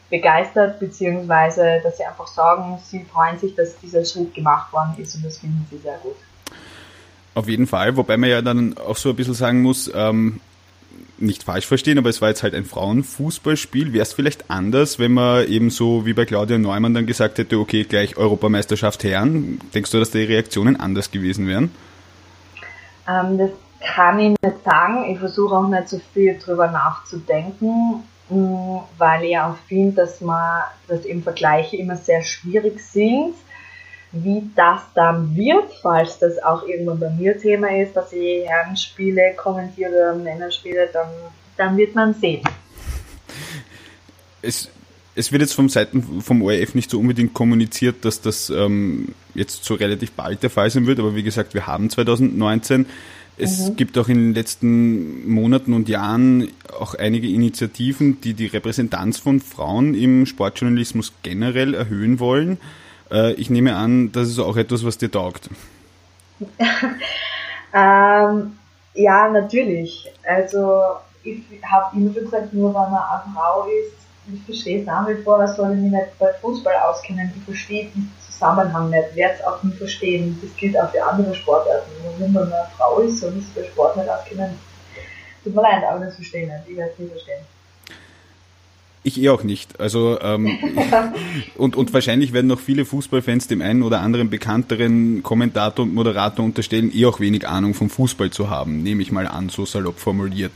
begeistert, 0.10 0.80
beziehungsweise, 0.80 1.80
dass 1.84 1.98
sie 1.98 2.06
einfach 2.06 2.28
sagen, 2.28 2.80
sie 2.84 3.06
freuen 3.06 3.38
sich, 3.38 3.56
dass 3.56 3.78
dieser 3.80 4.04
Schritt 4.04 4.34
gemacht 4.34 4.72
worden 4.74 4.95
ist 4.98 5.16
und 5.16 5.25
das 5.25 5.38
finden 5.38 5.66
sie 5.69 5.78
sehr 5.78 5.98
gut. 5.98 6.16
Auf 7.36 7.48
jeden 7.48 7.66
Fall, 7.66 7.95
wobei 7.98 8.18
man 8.18 8.30
ja 8.30 8.42
dann 8.42 8.78
auch 8.78 8.95
so 8.95 9.10
ein 9.10 9.16
bisschen 9.16 9.34
sagen 9.34 9.62
muss, 9.62 9.92
ähm, 9.94 10.40
nicht 11.18 11.44
falsch 11.44 11.66
verstehen, 11.66 11.97
aber 11.97 12.09
es 12.09 12.21
war 12.21 12.30
jetzt 12.30 12.44
halt 12.44 12.54
ein 12.54 12.66
Frauenfußballspiel. 12.66 13.94
Wäre 13.94 14.04
es 14.04 14.14
vielleicht 14.14 14.50
anders, 14.50 15.00
wenn 15.00 15.14
man 15.14 15.47
eben 15.47 15.69
so 15.69 16.06
wie 16.06 16.14
bei 16.14 16.26
Claudia 16.26 16.57
Neumann 16.57 16.94
dann 16.94 17.06
gesagt 17.06 17.38
hätte, 17.38 17.57
okay, 17.59 17.83
gleich 17.83 18.18
Europameisterschaft 18.18 19.04
Herren? 19.04 19.59
Denkst 19.73 19.92
du, 19.92 20.00
dass 20.00 20.12
die 20.12 20.23
Reaktionen 20.23 20.76
anders 20.76 21.12
gewesen 21.12 21.47
wären? 21.47 21.71
Ähm, 23.07 23.38
das 23.38 23.52
kann 23.95 24.19
ich 24.19 24.30
nicht 24.30 24.64
sagen. 24.64 25.12
Ich 25.12 25.19
versuche 25.19 25.56
auch 25.56 25.68
nicht 25.68 25.90
so 25.90 26.00
viel 26.14 26.38
drüber 26.40 26.69
nachzudenken, 26.71 28.04
mm, 28.30 28.78
weil 28.97 29.23
ich 29.26 29.38
auch 29.38 29.56
finde, 29.68 29.95
dass 29.95 30.21
man, 30.21 30.64
dass 30.88 31.06
eben 31.06 31.23
Vergleiche 31.23 31.78
immer 31.78 31.95
sehr 31.95 32.23
schwierig 32.23 32.80
sind 32.80 33.35
wie 34.13 34.43
das 34.55 34.81
dann 34.93 35.35
wird, 35.35 35.73
falls 35.81 36.19
das 36.19 36.41
auch 36.41 36.67
irgendwann 36.67 36.99
bei 36.99 37.09
mir 37.09 37.37
Thema 37.37 37.75
ist, 37.81 37.95
dass 37.95 38.13
ich 38.13 38.47
Herrenspiele 38.47 39.33
kommentiere 39.35 39.89
oder 39.89 40.15
Männerspiele, 40.15 40.87
dann, 40.93 41.07
dann 41.57 41.75
wird 41.75 41.95
man 41.95 42.13
sehen. 42.13 42.43
Es, 44.43 44.69
es 45.15 45.31
wird 45.31 45.41
jetzt 45.41 45.53
vom 45.53 45.67
Seiten 45.67 46.21
vom 46.21 46.43
ORF 46.43 46.75
nicht 46.75 46.91
so 46.91 46.99
unbedingt 46.99 47.33
kommuniziert, 47.33 48.05
dass 48.05 48.21
das 48.21 48.51
ähm, 48.51 49.15
jetzt 49.33 49.65
so 49.65 49.73
relativ 49.73 50.11
bald 50.11 50.43
der 50.43 50.51
Fall 50.51 50.69
sein 50.69 50.85
wird, 50.85 50.99
aber 50.99 51.15
wie 51.15 51.23
gesagt, 51.23 51.55
wir 51.55 51.65
haben 51.65 51.89
2019. 51.89 52.85
Es 53.35 53.69
mhm. 53.69 53.75
gibt 53.75 53.97
auch 53.97 54.09
in 54.09 54.17
den 54.17 54.33
letzten 54.35 55.27
Monaten 55.27 55.73
und 55.73 55.89
Jahren 55.89 56.49
auch 56.79 56.93
einige 56.93 57.27
Initiativen, 57.27 58.21
die 58.21 58.35
die 58.35 58.45
Repräsentanz 58.45 59.17
von 59.17 59.39
Frauen 59.39 59.95
im 59.95 60.27
Sportjournalismus 60.27 61.13
generell 61.23 61.73
erhöhen 61.73 62.19
wollen. 62.19 62.59
Äh, 63.13 63.33
ich 63.33 63.49
nehme 63.49 63.75
an, 63.75 64.11
das 64.11 64.27
ist 64.27 64.39
auch 64.39 64.57
etwas, 64.57 64.83
was 64.83 64.97
dir 64.97 65.11
taugt. 65.11 65.49
ähm, 67.73 68.57
ja, 68.95 69.29
natürlich. 69.29 70.11
Also 70.27 70.81
ich 71.23 71.41
habe 71.63 71.95
immer 71.95 72.11
gesagt, 72.11 72.53
nur 72.53 72.73
weil 72.73 72.89
man 72.89 73.01
eine 73.01 73.33
Frau 73.33 73.67
ist, 73.67 73.93
ich 74.33 74.41
verstehe 74.45 74.79
es 74.79 74.85
nach 74.85 75.07
wie 75.07 75.21
vor, 75.21 75.37
was 75.39 75.55
soll 75.55 75.73
ich 75.73 75.79
mich 75.79 75.91
nicht 75.91 76.17
bei 76.17 76.31
Fußball 76.41 76.75
auskennen. 76.75 77.31
Ich 77.35 77.43
verstehe 77.43 77.89
den 77.89 78.09
Zusammenhang 78.25 78.89
nicht, 78.89 79.15
werde 79.15 79.35
es 79.35 79.45
auch 79.45 79.61
nicht 79.63 79.77
verstehen. 79.77 80.39
Das 80.41 80.55
gilt 80.55 80.79
auch 80.79 80.89
für 80.91 81.03
andere 81.03 81.35
Sportarten. 81.35 81.91
Nur 82.03 82.19
wenn 82.19 82.31
man 82.31 82.51
eine 82.51 82.67
Frau 82.77 82.99
ist, 82.99 83.19
soll 83.19 83.33
ich 83.37 83.53
bei 83.53 83.67
Sport 83.67 83.97
nicht 83.97 84.09
auskennen. 84.09 84.57
Tut 85.43 85.53
mir 85.53 85.61
leid, 85.61 85.83
aber 85.83 86.05
das 86.05 86.15
verstehe 86.15 86.43
ich 86.43 86.47
nicht. 86.47 86.63
Ich 86.69 86.77
werde 86.77 86.91
es 86.93 86.99
nicht 86.99 87.11
verstehen. 87.11 87.45
Ich 89.04 89.22
eh 89.22 89.30
auch 89.30 89.44
nicht. 89.44 89.80
Also 89.80 90.19
ähm, 90.22 90.57
und, 91.57 91.76
und 91.76 91.94
wahrscheinlich 91.94 92.31
werden 92.31 92.48
noch 92.48 92.60
viele 92.60 92.86
Fußballfans 92.86 93.48
dem 93.48 93.62
einen 93.62 93.83
oder 93.83 94.00
anderen 94.00 94.30
bekannteren 94.30 95.22
Kommentator 95.24 95.83
und 95.83 95.94
Moderator 95.94 96.45
unterstellen, 96.45 96.92
eh 96.94 97.06
auch 97.06 97.19
wenig 97.19 97.48
Ahnung 97.48 97.74
vom 97.74 97.90
Fußball 97.90 98.31
zu 98.31 98.50
haben, 98.50 98.81
nehme 98.81 99.02
ich 99.02 99.12
mal 99.12 99.28
an, 99.28 99.50
so 99.50 99.66
salopp 99.66 100.00
formuliert. 100.00 100.52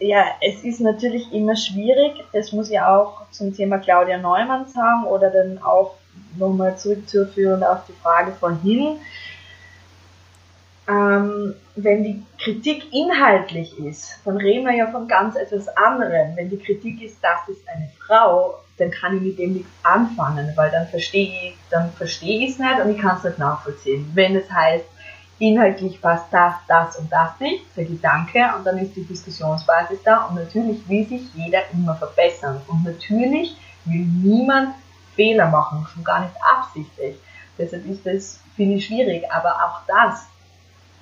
ja, 0.00 0.24
es 0.40 0.62
ist 0.64 0.80
natürlich 0.80 1.32
immer 1.32 1.56
schwierig. 1.56 2.12
Das 2.32 2.52
muss 2.52 2.70
ich 2.70 2.80
auch 2.80 3.22
zum 3.30 3.54
Thema 3.54 3.78
Claudia 3.78 4.18
Neumann 4.18 4.66
sagen 4.68 5.04
oder 5.04 5.30
dann 5.30 5.58
auch 5.62 5.94
nochmal 6.38 6.76
zurückzuführen 6.78 7.62
auf 7.62 7.80
die 7.88 7.94
Frage 8.02 8.32
vorhin. 8.32 8.96
Ähm, 10.88 11.54
wenn 11.76 12.02
die 12.02 12.22
Kritik 12.38 12.92
inhaltlich 12.92 13.78
ist, 13.78 14.20
dann 14.24 14.38
reden 14.38 14.64
wir 14.64 14.74
ja 14.74 14.86
von 14.86 15.06
ganz 15.06 15.36
etwas 15.36 15.68
anderem. 15.76 16.34
Wenn 16.34 16.48
die 16.48 16.58
Kritik 16.58 17.02
ist, 17.02 17.18
das 17.22 17.48
ist 17.48 17.68
eine 17.68 17.90
Frau, 18.06 18.54
dann 18.78 18.90
kann 18.90 19.16
ich 19.16 19.22
mit 19.22 19.38
dem 19.38 19.52
nichts 19.54 19.70
anfangen, 19.82 20.50
weil 20.56 20.70
dann 20.70 20.86
verstehe 20.88 21.28
ich, 21.28 21.56
dann 21.70 21.92
verstehe 21.92 22.44
ich 22.44 22.52
es 22.52 22.58
nicht 22.58 22.80
und 22.82 22.90
ich 22.90 22.98
kann 22.98 23.18
es 23.18 23.24
nicht 23.24 23.38
nachvollziehen. 23.38 24.10
Wenn 24.14 24.36
es 24.36 24.50
heißt, 24.50 24.84
inhaltlich 25.38 26.00
passt 26.00 26.32
das, 26.32 26.54
das 26.66 26.96
und 26.96 27.12
das 27.12 27.38
nicht, 27.38 27.64
sage 27.74 27.88
ich 27.92 28.00
danke 28.00 28.40
und 28.56 28.66
dann 28.66 28.78
ist 28.78 28.96
die 28.96 29.04
Diskussionsbasis 29.04 30.02
da 30.04 30.24
und 30.24 30.36
natürlich 30.36 30.88
will 30.88 31.06
sich 31.06 31.22
jeder 31.34 31.60
immer 31.72 31.94
verbessern 31.96 32.60
und 32.66 32.84
natürlich 32.84 33.56
will 33.84 34.06
niemand 34.22 34.74
Fehler 35.14 35.48
machen, 35.48 35.86
schon 35.92 36.04
gar 36.04 36.20
nicht 36.20 36.34
absichtlich. 36.56 37.16
Deshalb 37.58 37.86
ist 37.86 38.06
das, 38.06 38.40
finde 38.56 38.76
ich, 38.76 38.86
schwierig, 38.86 39.24
aber 39.30 39.50
auch 39.50 39.80
das, 39.86 40.26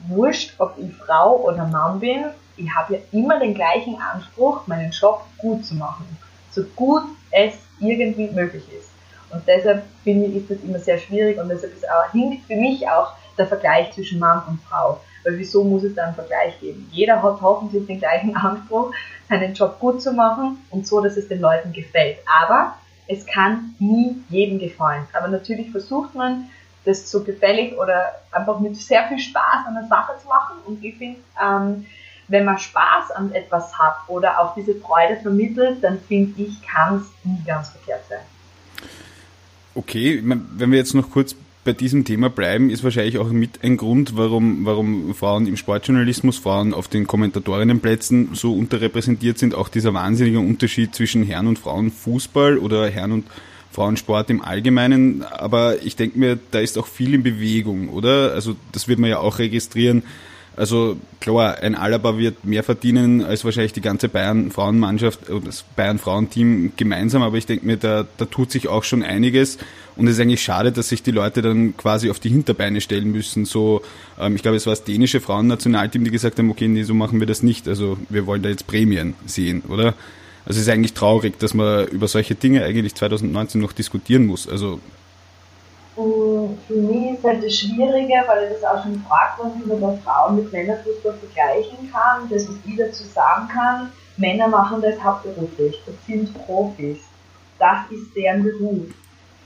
wurscht, 0.08 0.54
ob 0.58 0.76
ich 0.78 0.92
Frau 0.94 1.36
oder 1.36 1.66
Mann 1.66 2.00
bin, 2.00 2.24
ich 2.56 2.74
habe 2.74 2.94
ja 2.94 3.00
immer 3.12 3.38
den 3.38 3.54
gleichen 3.54 3.96
Anspruch, 4.00 4.66
meinen 4.66 4.90
Job 4.90 5.22
gut 5.38 5.64
zu 5.64 5.74
machen. 5.74 6.06
So 6.52 6.62
gut 6.74 7.02
es 7.30 7.54
irgendwie 7.80 8.28
möglich 8.30 8.64
ist. 8.72 8.90
Und 9.30 9.42
deshalb 9.46 9.82
finde 10.04 10.26
ich, 10.26 10.36
ist 10.36 10.50
das 10.50 10.58
immer 10.60 10.78
sehr 10.78 10.98
schwierig 10.98 11.38
und 11.38 11.48
deshalb 11.48 11.74
ist 11.74 11.88
auch, 11.88 12.10
hinkt 12.12 12.46
für 12.46 12.56
mich 12.56 12.88
auch 12.88 13.12
der 13.36 13.46
Vergleich 13.46 13.92
zwischen 13.92 14.18
Mann 14.18 14.42
und 14.48 14.60
Frau. 14.62 15.00
Weil 15.24 15.38
wieso 15.38 15.64
muss 15.64 15.82
es 15.82 15.94
da 15.94 16.04
einen 16.04 16.14
Vergleich 16.14 16.58
geben? 16.60 16.88
Jeder 16.92 17.22
hat 17.22 17.40
hoffentlich 17.42 17.86
den 17.86 17.98
gleichen 17.98 18.34
Anspruch, 18.36 18.92
seinen 19.28 19.54
Job 19.54 19.78
gut 19.80 20.00
zu 20.00 20.12
machen 20.12 20.58
und 20.70 20.86
so, 20.86 21.00
dass 21.00 21.16
es 21.16 21.28
den 21.28 21.40
Leuten 21.40 21.72
gefällt. 21.72 22.18
Aber 22.42 22.74
es 23.08 23.26
kann 23.26 23.74
nie 23.78 24.16
jedem 24.28 24.58
gefallen. 24.58 25.06
Aber 25.12 25.28
natürlich 25.28 25.70
versucht 25.70 26.14
man, 26.14 26.48
das 26.86 27.10
so 27.10 27.22
gefällig 27.22 27.76
oder 27.76 28.12
einfach 28.30 28.58
mit 28.60 28.76
sehr 28.76 29.06
viel 29.08 29.18
Spaß 29.18 29.66
an 29.66 29.74
der 29.74 29.88
Sache 29.88 30.12
zu 30.22 30.28
machen. 30.28 30.56
Und 30.64 30.82
ich 30.82 30.96
finde, 30.96 31.18
ähm, 31.42 31.84
wenn 32.28 32.44
man 32.44 32.58
Spaß 32.58 33.10
an 33.12 33.32
etwas 33.32 33.76
hat 33.78 33.96
oder 34.08 34.40
auch 34.40 34.54
diese 34.54 34.74
Freude 34.76 35.16
vermittelt, 35.20 35.82
dann 35.82 35.98
finde 36.00 36.42
ich, 36.42 36.62
kann 36.62 36.96
es 36.96 37.02
nie 37.24 37.42
ganz 37.44 37.68
verkehrt 37.68 38.02
sein. 38.08 38.20
Okay, 39.74 40.22
wenn 40.24 40.70
wir 40.70 40.78
jetzt 40.78 40.94
noch 40.94 41.10
kurz 41.10 41.36
bei 41.64 41.72
diesem 41.72 42.04
Thema 42.04 42.30
bleiben, 42.30 42.70
ist 42.70 42.84
wahrscheinlich 42.84 43.18
auch 43.18 43.28
mit 43.28 43.62
ein 43.62 43.76
Grund, 43.76 44.16
warum, 44.16 44.64
warum 44.64 45.14
Frauen 45.14 45.46
im 45.46 45.56
Sportjournalismus, 45.56 46.38
Frauen 46.38 46.72
auf 46.72 46.88
den 46.88 47.06
Kommentatorinnenplätzen 47.06 48.30
so 48.34 48.54
unterrepräsentiert 48.54 49.36
sind. 49.36 49.54
Auch 49.54 49.68
dieser 49.68 49.92
wahnsinnige 49.92 50.38
Unterschied 50.38 50.94
zwischen 50.94 51.24
Herren- 51.24 51.48
und 51.48 51.58
Frauenfußball 51.58 52.58
oder 52.58 52.88
Herren- 52.88 53.12
und 53.12 53.26
Frauensport 53.72 54.30
im 54.30 54.42
Allgemeinen. 54.42 55.22
Aber 55.22 55.82
ich 55.82 55.96
denke 55.96 56.18
mir, 56.18 56.38
da 56.50 56.60
ist 56.60 56.78
auch 56.78 56.86
viel 56.86 57.14
in 57.14 57.22
Bewegung, 57.22 57.88
oder? 57.88 58.32
Also 58.32 58.56
das 58.72 58.88
wird 58.88 58.98
man 58.98 59.10
ja 59.10 59.18
auch 59.18 59.38
registrieren 59.38 60.02
also 60.56 60.96
klar, 61.20 61.58
ein 61.58 61.74
Alaba 61.74 62.16
wird 62.16 62.44
mehr 62.44 62.62
verdienen 62.62 63.22
als 63.22 63.44
wahrscheinlich 63.44 63.74
die 63.74 63.82
ganze 63.82 64.08
Bayern-Frauenmannschaft 64.08 65.28
oder 65.28 65.46
das 65.46 65.64
Bayern-Frauenteam 65.76 66.72
gemeinsam, 66.76 67.22
aber 67.22 67.36
ich 67.36 67.44
denke 67.44 67.66
mir, 67.66 67.76
da, 67.76 68.06
da 68.16 68.24
tut 68.24 68.50
sich 68.50 68.66
auch 68.66 68.82
schon 68.82 69.02
einiges 69.02 69.58
und 69.96 70.06
es 70.06 70.14
ist 70.14 70.20
eigentlich 70.20 70.42
schade, 70.42 70.72
dass 70.72 70.88
sich 70.88 71.02
die 71.02 71.10
Leute 71.10 71.42
dann 71.42 71.76
quasi 71.76 72.10
auf 72.10 72.20
die 72.20 72.30
Hinterbeine 72.30 72.80
stellen 72.80 73.12
müssen. 73.12 73.44
So, 73.44 73.82
ähm, 74.18 74.34
ich 74.34 74.42
glaube, 74.42 74.56
es 74.56 74.66
war 74.66 74.72
das 74.72 74.84
dänische 74.84 75.20
Frauennationalteam, 75.20 76.04
die 76.04 76.10
gesagt 76.10 76.38
haben, 76.38 76.50
okay, 76.50 76.68
nee, 76.68 76.84
so 76.84 76.94
machen 76.94 77.20
wir 77.20 77.26
das 77.26 77.42
nicht. 77.42 77.68
Also 77.68 77.98
wir 78.08 78.26
wollen 78.26 78.42
da 78.42 78.48
jetzt 78.48 78.66
Prämien 78.66 79.14
sehen, 79.26 79.62
oder? 79.68 79.94
Also 80.46 80.60
es 80.60 80.68
ist 80.68 80.72
eigentlich 80.72 80.94
traurig, 80.94 81.38
dass 81.40 81.54
man 81.54 81.88
über 81.88 82.06
solche 82.06 82.36
Dinge 82.36 82.64
eigentlich 82.64 82.94
2019 82.94 83.60
noch 83.60 83.72
diskutieren 83.72 84.26
muss. 84.26 84.48
Also 84.48 84.78
für 85.96 86.74
mich 86.74 87.14
ist 87.14 87.24
halt 87.24 87.42
das 87.42 87.54
Schwierige, 87.54 88.14
weil 88.26 88.44
ich 88.44 88.60
das 88.60 88.64
auch 88.64 88.82
schon 88.82 88.94
gefragt 88.94 89.38
worden 89.38 89.62
ob 89.68 89.80
man 89.80 90.00
Frauen 90.02 90.36
mit 90.36 90.52
Männerfußball 90.52 91.14
vergleichen 91.14 91.90
kann. 91.90 92.28
Das, 92.30 92.48
was 92.48 92.54
ich 92.64 92.76
dazu 92.76 93.02
sagen 93.04 93.48
kann, 93.48 93.90
Männer 94.18 94.46
machen 94.46 94.80
das 94.82 95.02
hauptberuflich, 95.02 95.82
das 95.84 95.94
sind 96.06 96.32
Profis. 96.46 96.98
Das 97.58 97.90
ist 97.90 98.14
deren 98.14 98.44
Beruf. 98.44 98.86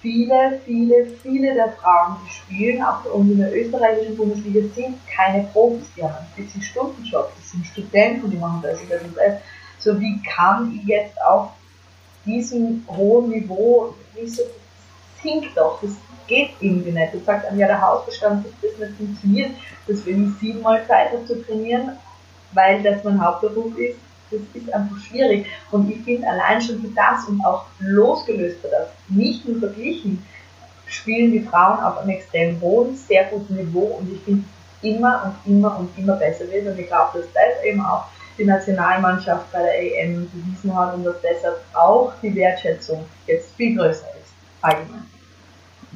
Viele, 0.03 0.61
viele, 0.67 1.07
viele 1.23 1.55
der 1.55 1.73
Frauen, 1.73 2.17
die 2.25 2.31
spielen, 2.31 2.83
auch 2.83 3.05
in 3.15 3.39
der 3.39 3.55
österreichischen 3.55 4.17
Bundesliga, 4.17 4.61
sind 4.75 4.97
keine 5.15 5.45
Profis, 5.53 5.87
die 5.97 6.03
haben 6.03 6.15
einen 6.15 6.47
40 6.49 6.67
Stunden 6.67 7.05
Job, 7.05 7.31
das 7.37 7.51
sind 7.53 7.67
Studenten, 7.67 8.31
die 8.31 8.37
machen 8.37 8.61
das. 8.63 8.81
Und 8.81 8.91
das 8.91 9.41
so 9.81 9.99
wie 10.01 10.21
kann 10.23 10.79
ich 10.79 10.87
jetzt 10.87 11.21
auf 11.23 11.51
diesem 12.25 12.85
hohen 12.89 13.31
Niveau, 13.31 13.95
wie 14.15 14.29
so, 14.29 14.43
das 14.43 15.23
hinkt 15.23 15.57
doch, 15.57 15.81
das 15.81 15.93
geht 16.27 16.51
irgendwie 16.61 16.93
nicht. 16.93 17.15
Du 17.15 17.21
sagst 17.21 17.47
einem, 17.47 17.59
ja, 17.59 17.67
der 17.67 17.81
Hausbestand, 17.81 18.47
dass 18.47 18.53
das 18.63 18.79
nicht 18.79 18.97
funktioniert, 18.97 19.51
deswegen 19.89 20.37
siebenmal 20.41 20.81
hat 20.89 21.27
zu 21.27 21.43
trainieren, 21.45 21.97
weil 22.53 22.83
das 22.83 23.03
mein 23.05 23.23
Hauptberuf 23.25 23.77
ist, 23.77 23.99
das 24.31 24.41
ist 24.55 24.73
einfach 24.73 24.97
schwierig. 24.99 25.47
Und 25.71 25.91
ich 25.91 26.03
finde 26.05 26.29
allein 26.29 26.61
schon 26.61 26.81
für 26.81 26.89
das 26.89 27.27
und 27.27 27.45
auch 27.45 27.65
losgelöst 27.81 28.61
von 28.61 28.71
das, 28.71 28.89
nicht 29.09 29.47
nur 29.47 29.59
verglichen, 29.59 30.25
spielen 30.87 31.33
die 31.33 31.41
Frauen 31.41 31.81
auf 31.81 31.99
einem 31.99 32.11
extrem 32.11 32.61
hohen, 32.61 32.97
sehr 32.97 33.25
guten 33.25 33.57
Niveau 33.57 33.99
und 33.99 34.13
ich 34.13 34.21
finde 34.23 34.45
immer 34.83 35.35
und 35.45 35.53
immer 35.53 35.79
und 35.79 35.91
immer 35.99 36.15
besser 36.15 36.51
wird 36.51 36.67
und 36.67 36.79
ich 36.79 36.87
glaube, 36.87 37.19
dass 37.19 37.33
das 37.33 37.65
eben 37.65 37.85
auch 37.85 38.05
die 38.41 38.47
Nationalmannschaft 38.47 39.53
bei 39.53 39.63
der 39.63 39.83
EM 39.83 40.29
bewiesen 40.33 40.75
hat 40.75 40.95
und 40.95 41.05
dass 41.05 41.17
deshalb 41.23 41.57
auch 41.75 42.13
die 42.23 42.35
Wertschätzung 42.35 43.05
jetzt 43.27 43.55
viel 43.57 43.77
größer 43.77 44.07
ist, 44.21 44.33
allgemein. 44.63 45.05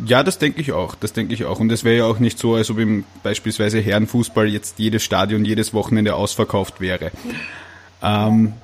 Ja, 0.05 0.23
das 0.23 0.39
denke 0.39 0.61
ich 0.61 0.73
auch. 0.73 0.97
Das 0.97 1.13
denke 1.13 1.35
ich 1.35 1.45
auch. 1.45 1.61
Und 1.61 1.71
es 1.71 1.85
wäre 1.85 1.99
ja 1.99 2.05
auch 2.05 2.19
nicht 2.19 2.39
so, 2.39 2.55
als 2.55 2.69
ob 2.69 2.79
im 2.79 3.05
beispielsweise 3.23 3.81
Herrenfußball 3.81 4.49
jetzt 4.49 4.79
jedes 4.79 5.05
Stadion 5.05 5.45
jedes 5.45 5.73
Wochenende 5.73 6.17
ausverkauft 6.17 6.81
wäre. 6.81 7.13
Ähm, 8.03 8.55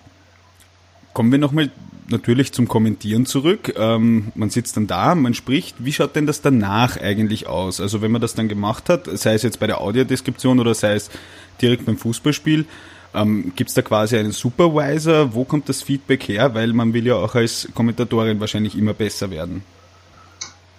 kommen 1.12 1.30
wir 1.30 1.38
nochmal 1.38 1.70
natürlich 2.08 2.52
zum 2.52 2.66
Kommentieren 2.66 3.26
zurück. 3.26 3.72
Ähm, 3.78 4.32
man 4.34 4.50
sitzt 4.50 4.76
dann 4.76 4.88
da, 4.88 5.14
man 5.14 5.34
spricht. 5.34 5.76
Wie 5.78 5.92
schaut 5.92 6.16
denn 6.16 6.26
das 6.26 6.42
danach 6.42 7.00
eigentlich 7.00 7.46
aus? 7.46 7.80
Also 7.80 8.02
wenn 8.02 8.10
man 8.10 8.20
das 8.20 8.34
dann 8.34 8.48
gemacht 8.48 8.88
hat, 8.88 9.06
sei 9.16 9.34
es 9.34 9.42
jetzt 9.42 9.60
bei 9.60 9.68
der 9.68 9.80
Audiodeskription 9.80 10.58
oder 10.58 10.74
sei 10.74 10.94
es 10.94 11.10
direkt 11.62 11.86
beim 11.86 11.96
Fußballspiel, 11.96 12.66
ähm, 13.14 13.52
Gibt 13.56 13.70
es 13.70 13.74
da 13.74 13.82
quasi 13.82 14.16
einen 14.16 14.32
Supervisor? 14.32 15.34
Wo 15.34 15.44
kommt 15.44 15.68
das 15.68 15.82
Feedback 15.82 16.28
her? 16.28 16.54
Weil 16.54 16.72
man 16.72 16.92
will 16.92 17.06
ja 17.06 17.16
auch 17.16 17.34
als 17.34 17.68
Kommentatorin 17.74 18.38
wahrscheinlich 18.38 18.76
immer 18.76 18.94
besser 18.94 19.30
werden. 19.30 19.64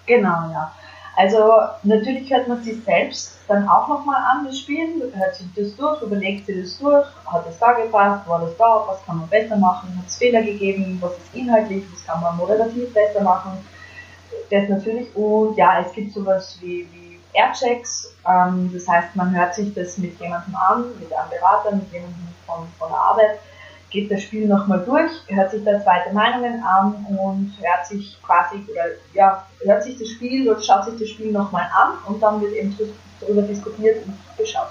Genau, 0.06 0.50
ja. 0.52 0.72
Also 1.14 1.52
natürlich 1.82 2.30
hört 2.32 2.48
man 2.48 2.62
sich 2.62 2.82
selbst 2.84 3.38
dann 3.46 3.68
auch 3.68 3.86
nochmal 3.86 4.16
an, 4.30 4.46
das 4.46 4.58
Spiel, 4.58 5.12
hört 5.14 5.34
sich 5.34 5.46
das 5.54 5.76
durch, 5.76 6.00
überlegt 6.00 6.46
sich 6.46 6.62
das 6.62 6.78
durch, 6.78 7.06
hat 7.26 7.46
es 7.48 7.58
da 7.58 7.72
gepasst, 7.72 8.26
war 8.26 8.40
das 8.40 8.56
da, 8.56 8.84
was 8.86 9.04
kann 9.04 9.18
man 9.18 9.28
besser 9.28 9.56
machen, 9.56 9.94
hat 9.98 10.06
es 10.06 10.16
Fehler 10.16 10.42
gegeben, 10.42 10.96
was 11.00 11.12
ist 11.12 11.34
inhaltlich, 11.34 11.84
was 11.92 12.06
kann 12.06 12.22
man 12.22 12.36
moderativ 12.38 12.92
besser 12.94 13.20
machen. 13.20 13.52
Das 14.50 14.68
natürlich 14.70 15.14
und 15.14 15.56
ja, 15.56 15.80
es 15.80 15.92
gibt 15.92 16.12
sowas 16.12 16.56
wie, 16.62 16.88
wie 16.92 17.01
Airchecks, 17.32 18.14
ähm, 18.28 18.70
das 18.72 18.86
heißt, 18.86 19.16
man 19.16 19.34
hört 19.34 19.54
sich 19.54 19.72
das 19.74 19.98
mit 19.98 20.18
jemandem 20.20 20.54
an, 20.54 20.84
mit 21.00 21.12
einem 21.12 21.30
Berater, 21.30 21.74
mit 21.74 21.92
jemandem 21.92 22.28
von, 22.46 22.66
von 22.78 22.90
der 22.90 22.98
Arbeit 22.98 23.38
geht 23.92 24.10
das 24.10 24.22
Spiel 24.22 24.48
nochmal 24.48 24.82
durch, 24.84 25.10
hört 25.28 25.50
sich 25.50 25.62
da 25.64 25.80
zweite 25.82 26.12
Meinungen 26.14 26.62
an 26.62 27.06
und 27.10 27.52
hört 27.60 27.86
sich 27.86 28.16
quasi, 28.22 28.56
oder 28.70 28.86
ja, 29.12 29.46
hört 29.62 29.84
sich 29.84 29.98
das 29.98 30.08
Spiel 30.08 30.48
oder 30.48 30.60
schaut 30.60 30.86
sich 30.86 30.98
das 30.98 31.10
Spiel 31.10 31.30
nochmal 31.30 31.68
an 31.74 31.98
und 32.06 32.22
dann 32.22 32.40
wird 32.40 32.54
eben 32.54 32.76
darüber 33.20 33.42
diskutiert 33.42 34.06
und 34.06 34.14
geschaut. 34.38 34.68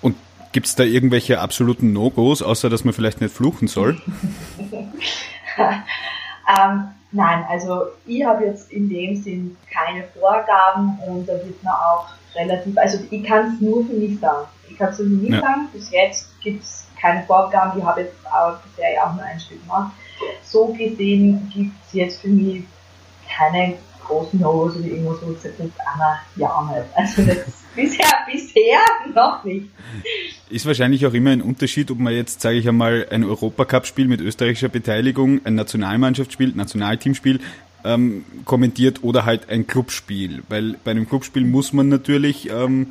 Und 0.00 0.16
gibt 0.52 0.66
es 0.66 0.76
da 0.76 0.84
irgendwelche 0.84 1.40
absoluten 1.40 1.92
No-Gos, 1.92 2.42
außer 2.42 2.70
dass 2.70 2.84
man 2.84 2.94
vielleicht 2.94 3.20
nicht 3.20 3.34
fluchen 3.34 3.66
soll? 3.66 4.00
ähm, 6.48 6.88
nein, 7.12 7.44
also 7.48 7.88
ich 8.06 8.24
habe 8.24 8.46
jetzt 8.46 8.72
in 8.72 8.88
dem 8.88 9.16
Sinn 9.16 9.56
keine 9.72 10.04
Vorgaben 10.04 10.98
und 11.06 11.28
da 11.28 11.34
wird 11.34 11.62
man 11.62 11.74
auch 11.74 12.06
relativ, 12.34 12.76
also 12.78 12.98
ich 13.10 13.24
kann 13.24 13.54
es 13.54 13.60
nur 13.60 13.84
für 13.84 13.94
mich 13.94 14.18
sagen. 14.18 14.46
Ich 14.68 14.76
kann 14.78 14.90
es 14.90 14.98
nur 14.98 15.08
für 15.08 15.14
mich 15.14 15.30
ja. 15.30 15.40
sagen, 15.40 15.68
bis 15.72 15.90
jetzt 15.90 16.40
gibt 16.40 16.62
es 16.62 16.86
keine 17.00 17.22
Vorgaben, 17.24 17.78
ich 17.78 17.84
habe 17.84 18.02
jetzt 18.02 18.14
auch 18.26 18.56
bisher 18.58 18.94
ja 18.94 19.06
auch 19.06 19.14
nur 19.14 19.24
ein 19.24 19.38
Stück 19.38 19.60
gemacht. 19.62 19.92
So 20.42 20.66
gesehen 20.68 21.50
gibt 21.54 21.74
es 21.86 21.92
jetzt 21.92 22.20
für 22.20 22.28
mich 22.28 22.64
keine 23.28 23.76
großen 24.08 24.40
No-Gos 24.40 24.76
oder 24.76 24.86
irgendwas, 24.86 25.18
wo 25.22 25.32
ich 25.32 25.42
gesagt 25.42 25.60
Anna, 25.94 26.18
ja 26.36 26.70
nicht. 26.70 26.96
Also 26.96 27.22
das 27.22 27.36
bisher, 27.76 28.26
bisher 28.26 28.80
noch 29.14 29.44
nicht. 29.44 29.66
Ist 30.50 30.66
wahrscheinlich 30.66 31.06
auch 31.06 31.12
immer 31.14 31.30
ein 31.30 31.42
Unterschied, 31.42 31.90
ob 31.90 31.98
man 31.98 32.12
jetzt, 32.14 32.40
sage 32.40 32.56
ich 32.56 32.68
einmal, 32.68 33.06
ein 33.10 33.24
Europacup-Spiel 33.24 34.08
mit 34.08 34.20
österreichischer 34.20 34.68
Beteiligung, 34.68 35.40
ein 35.44 35.54
Nationalmannschaftsspiel, 35.54 36.52
Nationalteamspiel 36.54 37.40
ähm, 37.84 38.24
kommentiert 38.44 39.02
oder 39.02 39.24
halt 39.24 39.48
ein 39.48 39.66
Clubspiel. 39.66 40.42
Weil 40.48 40.76
bei 40.84 40.90
einem 40.90 41.08
Clubspiel 41.08 41.44
muss 41.44 41.72
man 41.72 41.88
natürlich 41.88 42.50
ähm, 42.50 42.88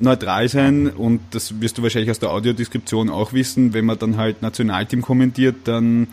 neutral 0.00 0.48
sein 0.48 0.88
und 0.88 1.20
das 1.32 1.60
wirst 1.60 1.78
du 1.78 1.82
wahrscheinlich 1.82 2.10
aus 2.10 2.18
der 2.18 2.30
Audiodeskription 2.30 3.10
auch 3.10 3.32
wissen, 3.32 3.74
wenn 3.74 3.84
man 3.84 3.98
dann 3.98 4.16
halt 4.16 4.42
Nationalteam 4.42 5.02
kommentiert, 5.02 5.56
dann 5.64 6.08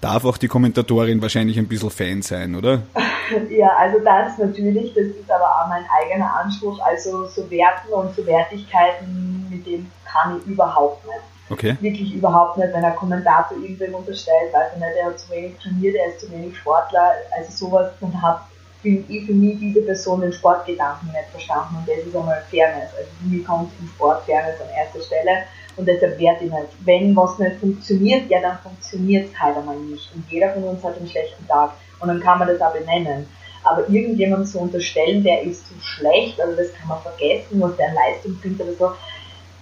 darf 0.00 0.24
auch 0.24 0.36
die 0.36 0.48
Kommentatorin 0.48 1.20
wahrscheinlich 1.22 1.58
ein 1.58 1.68
bisschen 1.68 1.90
Fan 1.90 2.22
sein, 2.22 2.54
oder? 2.54 2.82
Ja, 3.48 3.68
also 3.78 3.98
das 4.04 4.36
natürlich, 4.36 4.92
das 4.92 5.04
ist 5.04 5.30
aber 5.30 5.44
auch 5.44 5.68
mein 5.68 5.84
eigener 6.02 6.34
Anspruch. 6.34 6.78
Also 6.80 7.26
so 7.28 7.50
Werten 7.50 7.90
und 7.90 8.14
so 8.14 8.26
Wertigkeiten, 8.26 9.46
mit 9.48 9.64
denen 9.64 9.90
kann 10.04 10.38
ich 10.38 10.46
überhaupt 10.46 11.02
nicht. 11.06 11.20
Okay. 11.48 11.76
Wirklich 11.80 12.14
überhaupt 12.14 12.58
nicht, 12.58 12.72
wenn 12.74 12.84
ein 12.84 12.96
Kommentator 12.96 13.56
irgendwem 13.56 13.94
unterstellt, 13.94 14.52
weiß 14.52 14.72
ich 14.74 14.80
nicht, 14.80 14.96
er 14.98 15.06
hat 15.06 15.18
zu 15.18 15.30
wenig 15.30 15.56
trainiert, 15.58 15.94
er 15.94 16.12
ist 16.12 16.20
zu 16.20 16.30
wenig 16.30 16.56
Sportler, 16.58 17.12
also 17.36 17.50
sowas, 17.52 17.90
dann 18.00 18.20
hat 18.20 18.42
ich 18.84 19.26
für 19.26 19.32
mich 19.32 19.58
diese 19.60 19.82
Person 19.82 20.22
den 20.22 20.32
Sportgedanken 20.32 21.08
nicht 21.08 21.30
verstanden 21.30 21.76
und 21.76 21.88
das 21.88 22.04
ist 22.04 22.16
einmal 22.16 22.42
Fairness. 22.50 22.90
Also 22.96 23.10
für 23.20 23.28
mich 23.28 23.46
kommt 23.46 23.70
im 23.80 23.86
Sport 23.88 24.24
Fairness 24.24 24.60
an 24.60 24.68
erster 24.76 25.00
Stelle 25.00 25.44
und 25.76 25.86
deshalb 25.86 26.18
werde 26.18 26.44
ich 26.44 26.50
nicht. 26.50 26.68
Wenn 26.84 27.16
was 27.16 27.38
nicht 27.38 27.56
funktioniert, 27.56 28.30
ja 28.30 28.40
dann 28.40 28.58
funktioniert 28.58 29.30
es 29.32 29.40
halt 29.40 29.56
einmal 29.56 29.76
nicht 29.76 30.14
und 30.14 30.24
jeder 30.30 30.52
von 30.52 30.64
uns 30.64 30.82
hat 30.84 30.96
einen 30.96 31.08
schlechten 31.08 31.46
Tag 31.46 31.72
und 32.00 32.08
dann 32.08 32.20
kann 32.20 32.38
man 32.38 32.48
das 32.48 32.60
auch 32.60 32.72
benennen. 32.72 33.26
Aber 33.64 33.88
irgendjemandem 33.88 34.46
zu 34.46 34.58
unterstellen, 34.58 35.22
der 35.22 35.42
ist 35.42 35.68
zu 35.68 35.74
schlecht, 35.80 36.40
also 36.40 36.56
das 36.56 36.72
kann 36.74 36.88
man 36.88 37.00
vergessen, 37.00 37.60
was 37.60 37.76
der 37.76 37.92
Leistung 37.94 38.36
bringt 38.40 38.60
oder 38.60 38.74
so, 38.74 38.92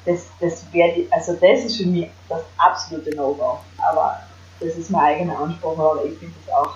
das, 0.06 0.26
das 0.40 0.64
wäre, 0.72 1.06
also 1.10 1.34
das 1.34 1.64
ist 1.64 1.76
für 1.76 1.86
mich 1.86 2.08
das 2.28 2.42
absolute 2.56 3.14
No-Go. 3.14 3.58
Aber 3.76 4.20
das 4.58 4.76
ist 4.76 4.90
mein 4.90 5.16
eigener 5.16 5.38
Anspruch, 5.38 5.78
aber 5.78 6.04
ich 6.04 6.18
finde 6.18 6.34
das 6.46 6.54
auch, 6.54 6.74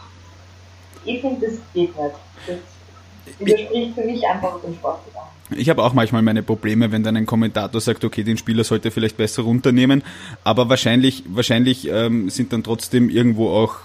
ich 1.04 1.20
finde 1.20 1.46
das 1.46 1.56
geht 1.72 1.96
nicht. 1.96 2.16
Das 2.46 3.38
widerspricht 3.38 3.94
für 3.94 4.04
mich 4.04 4.26
einfach 4.26 4.60
dem 4.60 4.74
Sportgedanken. 4.74 5.33
Ich 5.50 5.68
habe 5.68 5.82
auch 5.82 5.92
manchmal 5.92 6.22
meine 6.22 6.42
Probleme, 6.42 6.90
wenn 6.90 7.02
dann 7.02 7.16
ein 7.16 7.26
Kommentator 7.26 7.80
sagt, 7.80 8.04
okay, 8.04 8.24
den 8.24 8.38
Spieler 8.38 8.64
sollte 8.64 8.90
vielleicht 8.90 9.16
besser 9.16 9.42
runternehmen, 9.42 10.02
aber 10.42 10.68
wahrscheinlich, 10.70 11.22
wahrscheinlich 11.28 11.88
ähm, 11.90 12.30
sind 12.30 12.52
dann 12.52 12.62
trotzdem 12.62 13.10
irgendwo 13.10 13.50
auch, 13.50 13.76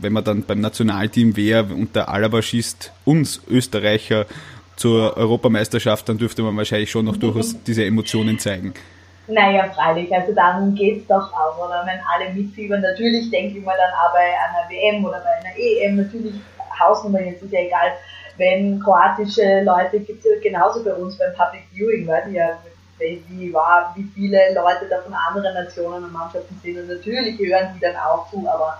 wenn 0.00 0.12
man 0.12 0.24
dann 0.24 0.42
beim 0.42 0.60
Nationalteam 0.60 1.36
wäre 1.36 1.72
und 1.72 1.94
der 1.94 2.08
Alaba 2.08 2.42
schießt 2.42 2.92
uns 3.04 3.40
Österreicher 3.48 4.26
zur 4.74 5.16
Europameisterschaft, 5.16 6.08
dann 6.08 6.18
dürfte 6.18 6.42
man 6.42 6.56
wahrscheinlich 6.56 6.90
schon 6.90 7.04
noch 7.04 7.16
durchaus 7.16 7.62
diese 7.62 7.84
Emotionen 7.84 8.38
zeigen. 8.38 8.74
Naja, 9.28 9.72
freilich, 9.72 10.12
also 10.14 10.32
dann 10.34 10.74
geht's 10.74 11.06
doch 11.08 11.32
auch, 11.32 11.58
oder? 11.58 11.84
Wenn 11.84 11.98
alle 12.14 12.32
mitfiebern, 12.32 12.80
natürlich 12.80 13.28
denke 13.30 13.58
ich 13.58 13.64
mal 13.64 13.74
dann 13.76 13.92
auch 13.94 14.12
bei 14.12 14.20
einer 14.20 14.70
WM 14.70 15.04
oder 15.04 15.20
bei 15.20 15.48
einer 15.48 15.58
EM, 15.58 15.96
natürlich 15.96 16.34
Hausnummer, 16.78 17.20
jetzt 17.20 17.42
ist 17.42 17.52
ja 17.52 17.60
egal, 17.60 17.92
wenn 18.36 18.80
kroatische 18.80 19.62
Leute, 19.62 20.00
gibt 20.00 20.24
es 20.24 20.42
genauso 20.42 20.82
bei 20.82 20.94
uns 20.94 21.16
beim 21.18 21.32
Public 21.34 21.62
Viewing, 21.72 22.06
weiß 22.06 22.28
ich 22.28 22.34
ja, 22.34 22.58
wie 22.98 23.52
war, 23.52 23.94
wie 23.94 24.08
viele 24.14 24.54
Leute 24.54 24.86
da 24.88 25.00
von 25.02 25.12
anderen 25.12 25.54
Nationen 25.54 26.04
und 26.04 26.12
Mannschaften 26.12 26.58
sind 26.62 26.78
und 26.78 26.88
natürlich 26.88 27.38
hören 27.38 27.68
die 27.74 27.80
dann 27.80 27.96
auch 27.96 28.30
zu, 28.30 28.48
aber 28.48 28.78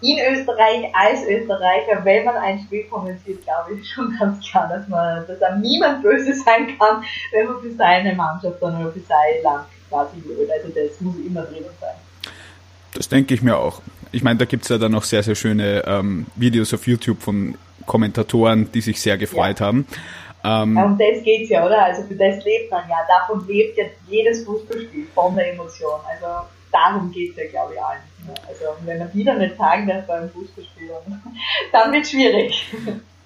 in 0.00 0.18
Österreich 0.32 0.94
als 0.94 1.26
Österreicher, 1.26 2.04
wenn 2.04 2.24
man 2.24 2.36
ein 2.36 2.60
Spiel 2.60 2.84
kommentiert, 2.84 3.42
glaube 3.42 3.74
ich 3.74 3.90
schon 3.90 4.16
ganz 4.18 4.48
klar, 4.48 4.68
dass 4.68 4.86
man, 4.86 5.26
dass 5.26 5.42
einem 5.42 5.60
niemand 5.60 6.02
böse 6.02 6.34
sein 6.34 6.78
kann, 6.78 7.02
wenn 7.32 7.46
man 7.46 7.60
für 7.60 7.72
seine 7.72 8.14
Mannschaft 8.14 8.62
oder 8.62 8.92
für 8.92 9.00
sein 9.00 9.42
Land 9.42 9.66
quasi 9.88 10.22
will. 10.24 10.48
Also 10.50 10.68
das 10.68 11.00
muss 11.00 11.16
immer 11.16 11.42
drin 11.42 11.64
sein. 11.80 11.94
Das 12.94 13.08
denke 13.08 13.34
ich 13.34 13.42
mir 13.42 13.56
auch. 13.56 13.82
Ich 14.12 14.22
meine, 14.22 14.38
da 14.38 14.44
gibt 14.44 14.62
es 14.62 14.68
ja 14.68 14.78
dann 14.78 14.94
auch 14.94 15.04
sehr, 15.04 15.22
sehr 15.22 15.34
schöne 15.34 15.84
ähm, 15.86 16.26
Videos 16.36 16.72
auf 16.72 16.86
YouTube 16.86 17.20
von 17.20 17.56
Kommentatoren, 17.88 18.70
die 18.72 18.80
sich 18.80 19.00
sehr 19.00 19.18
gefreut 19.18 19.58
ja. 19.58 19.66
haben. 19.66 19.88
Ähm, 20.44 20.76
um 20.76 20.96
das 20.96 21.24
geht 21.24 21.44
es 21.44 21.48
ja, 21.48 21.66
oder? 21.66 21.82
Also 21.84 22.02
für 22.02 22.14
das 22.14 22.44
lebt 22.44 22.70
man 22.70 22.88
ja. 22.88 22.98
Davon 23.08 23.44
lebt 23.48 23.76
ja 23.76 23.84
jedes 24.08 24.44
Fußballspiel, 24.44 25.06
von 25.12 25.34
der 25.34 25.52
Emotion. 25.52 25.98
Also 26.08 26.46
darum 26.70 27.10
geht 27.10 27.32
es 27.32 27.36
ja, 27.36 27.50
glaube 27.50 27.74
ich, 27.74 27.82
allen. 27.82 28.36
Also 28.46 28.64
wenn 28.84 28.98
man 28.98 29.10
dann 29.24 29.38
nicht 29.38 29.56
sagen 29.56 29.88
darf 29.88 30.06
beim 30.06 30.30
Fußballspiel, 30.30 30.90
dann 31.72 31.92
wird 31.92 32.04
es 32.04 32.10
schwierig. 32.10 32.66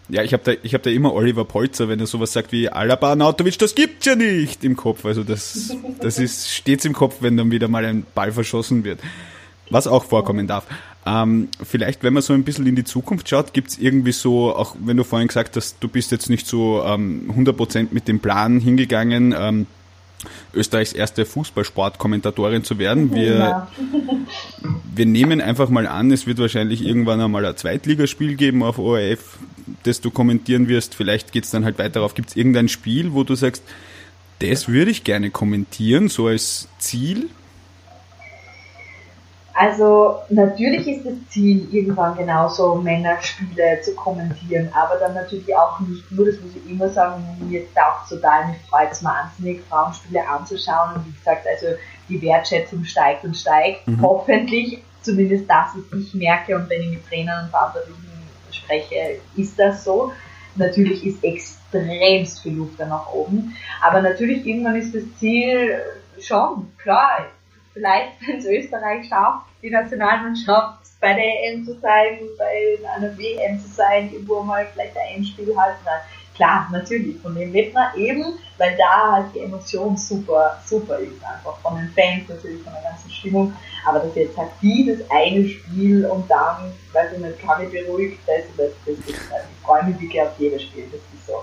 Ja, 0.08 0.22
ich 0.22 0.32
habe 0.32 0.42
da, 0.44 0.68
hab 0.68 0.82
da 0.82 0.90
immer 0.90 1.12
Oliver 1.14 1.44
Polzer, 1.44 1.88
wenn 1.88 2.00
er 2.00 2.06
sowas 2.06 2.32
sagt 2.32 2.52
wie 2.52 2.68
Alaba 2.68 3.16
Nautovic, 3.16 3.58
das 3.58 3.74
gibt's 3.74 4.06
ja 4.06 4.14
nicht 4.14 4.64
im 4.64 4.76
Kopf. 4.76 5.04
Also 5.04 5.22
das, 5.22 5.76
das 6.00 6.18
ist 6.18 6.50
stets 6.50 6.84
im 6.84 6.92
Kopf, 6.92 7.16
wenn 7.20 7.36
dann 7.36 7.50
wieder 7.50 7.68
mal 7.68 7.84
ein 7.84 8.06
Ball 8.14 8.32
verschossen 8.32 8.84
wird. 8.84 9.00
Was 9.72 9.86
auch 9.86 10.04
vorkommen 10.04 10.46
darf. 10.46 10.66
Ähm, 11.04 11.48
vielleicht, 11.62 12.04
wenn 12.04 12.12
man 12.12 12.22
so 12.22 12.32
ein 12.32 12.44
bisschen 12.44 12.66
in 12.66 12.76
die 12.76 12.84
Zukunft 12.84 13.28
schaut, 13.28 13.52
gibt's 13.52 13.76
irgendwie 13.78 14.12
so, 14.12 14.54
auch 14.54 14.76
wenn 14.78 14.96
du 14.96 15.04
vorhin 15.04 15.28
gesagt 15.28 15.56
hast, 15.56 15.76
du 15.80 15.88
bist 15.88 16.12
jetzt 16.12 16.30
nicht 16.30 16.46
so 16.46 16.82
ähm, 16.84 17.32
100% 17.36 17.88
mit 17.90 18.06
dem 18.06 18.20
Plan 18.20 18.60
hingegangen, 18.60 19.34
ähm, 19.36 19.66
Österreichs 20.54 20.92
erste 20.92 21.24
Fußballsportkommentatorin 21.24 22.62
zu 22.62 22.78
werden. 22.78 23.12
Wir, 23.14 23.34
ja. 23.34 23.68
wir 24.94 25.06
nehmen 25.06 25.40
einfach 25.40 25.68
mal 25.68 25.88
an, 25.88 26.12
es 26.12 26.26
wird 26.26 26.38
wahrscheinlich 26.38 26.84
irgendwann 26.84 27.20
einmal 27.20 27.44
ein 27.44 27.56
Zweitligaspiel 27.56 28.36
geben 28.36 28.62
auf 28.62 28.78
ORF, 28.78 29.38
das 29.82 30.00
du 30.00 30.12
kommentieren 30.12 30.68
wirst. 30.68 30.94
Vielleicht 30.94 31.32
geht's 31.32 31.50
dann 31.50 31.64
halt 31.64 31.78
weiter 31.78 31.94
darauf. 31.94 32.14
Gibt 32.14 32.30
es 32.30 32.36
irgendein 32.36 32.68
Spiel, 32.68 33.12
wo 33.12 33.24
du 33.24 33.34
sagst, 33.34 33.64
das 34.38 34.68
würde 34.68 34.90
ich 34.90 35.04
gerne 35.04 35.30
kommentieren, 35.30 36.08
so 36.08 36.26
als 36.26 36.68
Ziel? 36.78 37.28
Also 39.54 40.16
natürlich 40.30 40.88
ist 40.88 41.04
das 41.04 41.14
Ziel, 41.28 41.68
irgendwann 41.72 42.16
genauso 42.16 42.76
Männerspiele 42.76 43.80
zu 43.82 43.94
kommentieren, 43.94 44.70
aber 44.72 44.98
dann 44.98 45.14
natürlich 45.14 45.54
auch 45.54 45.78
nicht 45.80 46.10
nur, 46.10 46.26
das 46.26 46.40
muss 46.40 46.52
ich 46.56 46.70
immer 46.70 46.88
sagen, 46.88 47.22
mir 47.48 47.62
taugt 47.74 48.08
total, 48.08 48.48
mich 48.48 48.56
freut 48.68 48.92
es 48.92 49.04
wahnsinnig, 49.04 49.60
Frauenspiele 49.68 50.26
anzuschauen 50.26 50.96
und 50.96 51.06
wie 51.06 51.12
gesagt, 51.12 51.46
also 51.46 51.76
die 52.08 52.22
Wertschätzung 52.22 52.84
steigt 52.84 53.24
und 53.24 53.36
steigt, 53.36 53.86
mhm. 53.86 54.00
hoffentlich, 54.00 54.82
zumindest 55.02 55.48
das, 55.50 55.66
was 55.74 56.00
ich 56.00 56.14
merke 56.14 56.56
und 56.56 56.70
wenn 56.70 56.80
ich 56.82 56.90
mit 56.90 57.06
Trainern 57.06 57.44
und 57.44 57.50
Verantwortlichen 57.50 58.02
spreche, 58.50 59.20
ist 59.36 59.58
das 59.58 59.84
so. 59.84 60.12
Natürlich 60.54 61.04
ist 61.04 61.24
extremst 61.24 62.40
viel 62.40 62.54
Luft 62.54 62.78
da 62.78 62.86
nach 62.86 63.12
oben, 63.12 63.54
aber 63.82 64.00
natürlich 64.00 64.46
irgendwann 64.46 64.76
ist 64.76 64.94
das 64.94 65.02
Ziel 65.18 65.78
schon, 66.20 66.70
klar, 66.78 67.26
vielleicht, 67.72 68.12
wenn 68.26 68.38
es 68.38 68.46
Österreich 68.46 69.08
schafft, 69.08 69.46
die 69.62 69.70
Nationalmannschaft 69.70 70.82
bei 71.00 71.14
der 71.14 71.24
EM 71.24 71.64
zu 71.64 71.78
sein, 71.80 72.18
bei 72.38 72.78
einer 72.94 73.16
WM 73.18 73.58
zu 73.60 73.68
sein, 73.68 74.12
irgendwo 74.12 74.42
mal 74.42 74.66
vielleicht 74.72 74.96
ein 74.96 75.16
Endspiel 75.16 75.54
halten. 75.56 75.78
Klar, 76.34 76.68
natürlich, 76.72 77.20
von 77.20 77.34
dem 77.34 77.52
lebt 77.52 77.74
man 77.74 77.94
eben, 77.96 78.24
weil 78.56 78.76
da 78.76 79.12
halt 79.12 79.34
die 79.34 79.40
Emotion 79.40 79.96
super, 79.96 80.58
super 80.64 80.98
ist, 80.98 81.22
einfach 81.22 81.58
von 81.58 81.76
den 81.76 81.90
Fans 81.90 82.28
natürlich, 82.28 82.62
von 82.62 82.72
der 82.72 82.82
ganzen 82.82 83.10
Stimmung. 83.10 83.52
Aber 83.84 83.98
dass 83.98 84.14
jetzt 84.14 84.36
halt 84.38 84.50
dieses 84.62 85.02
eine 85.10 85.46
Spiel 85.46 86.06
und 86.06 86.30
dann, 86.30 86.72
weiß 86.92 87.12
ich 87.12 87.18
nicht, 87.18 87.38
kann 87.40 87.62
ich 87.62 87.70
beruhigt, 87.70 88.18
das, 88.26 88.44
das, 88.56 88.70
das 88.86 89.06
ist 89.06 89.30
halt, 89.30 89.44
ich 89.52 89.66
freue 89.66 89.84
mich 89.84 90.00
wirklich 90.00 90.22
auf 90.22 90.30
jedes 90.38 90.62
Spiel, 90.62 90.84
das 90.84 91.00
ist 91.00 91.26
so. 91.26 91.42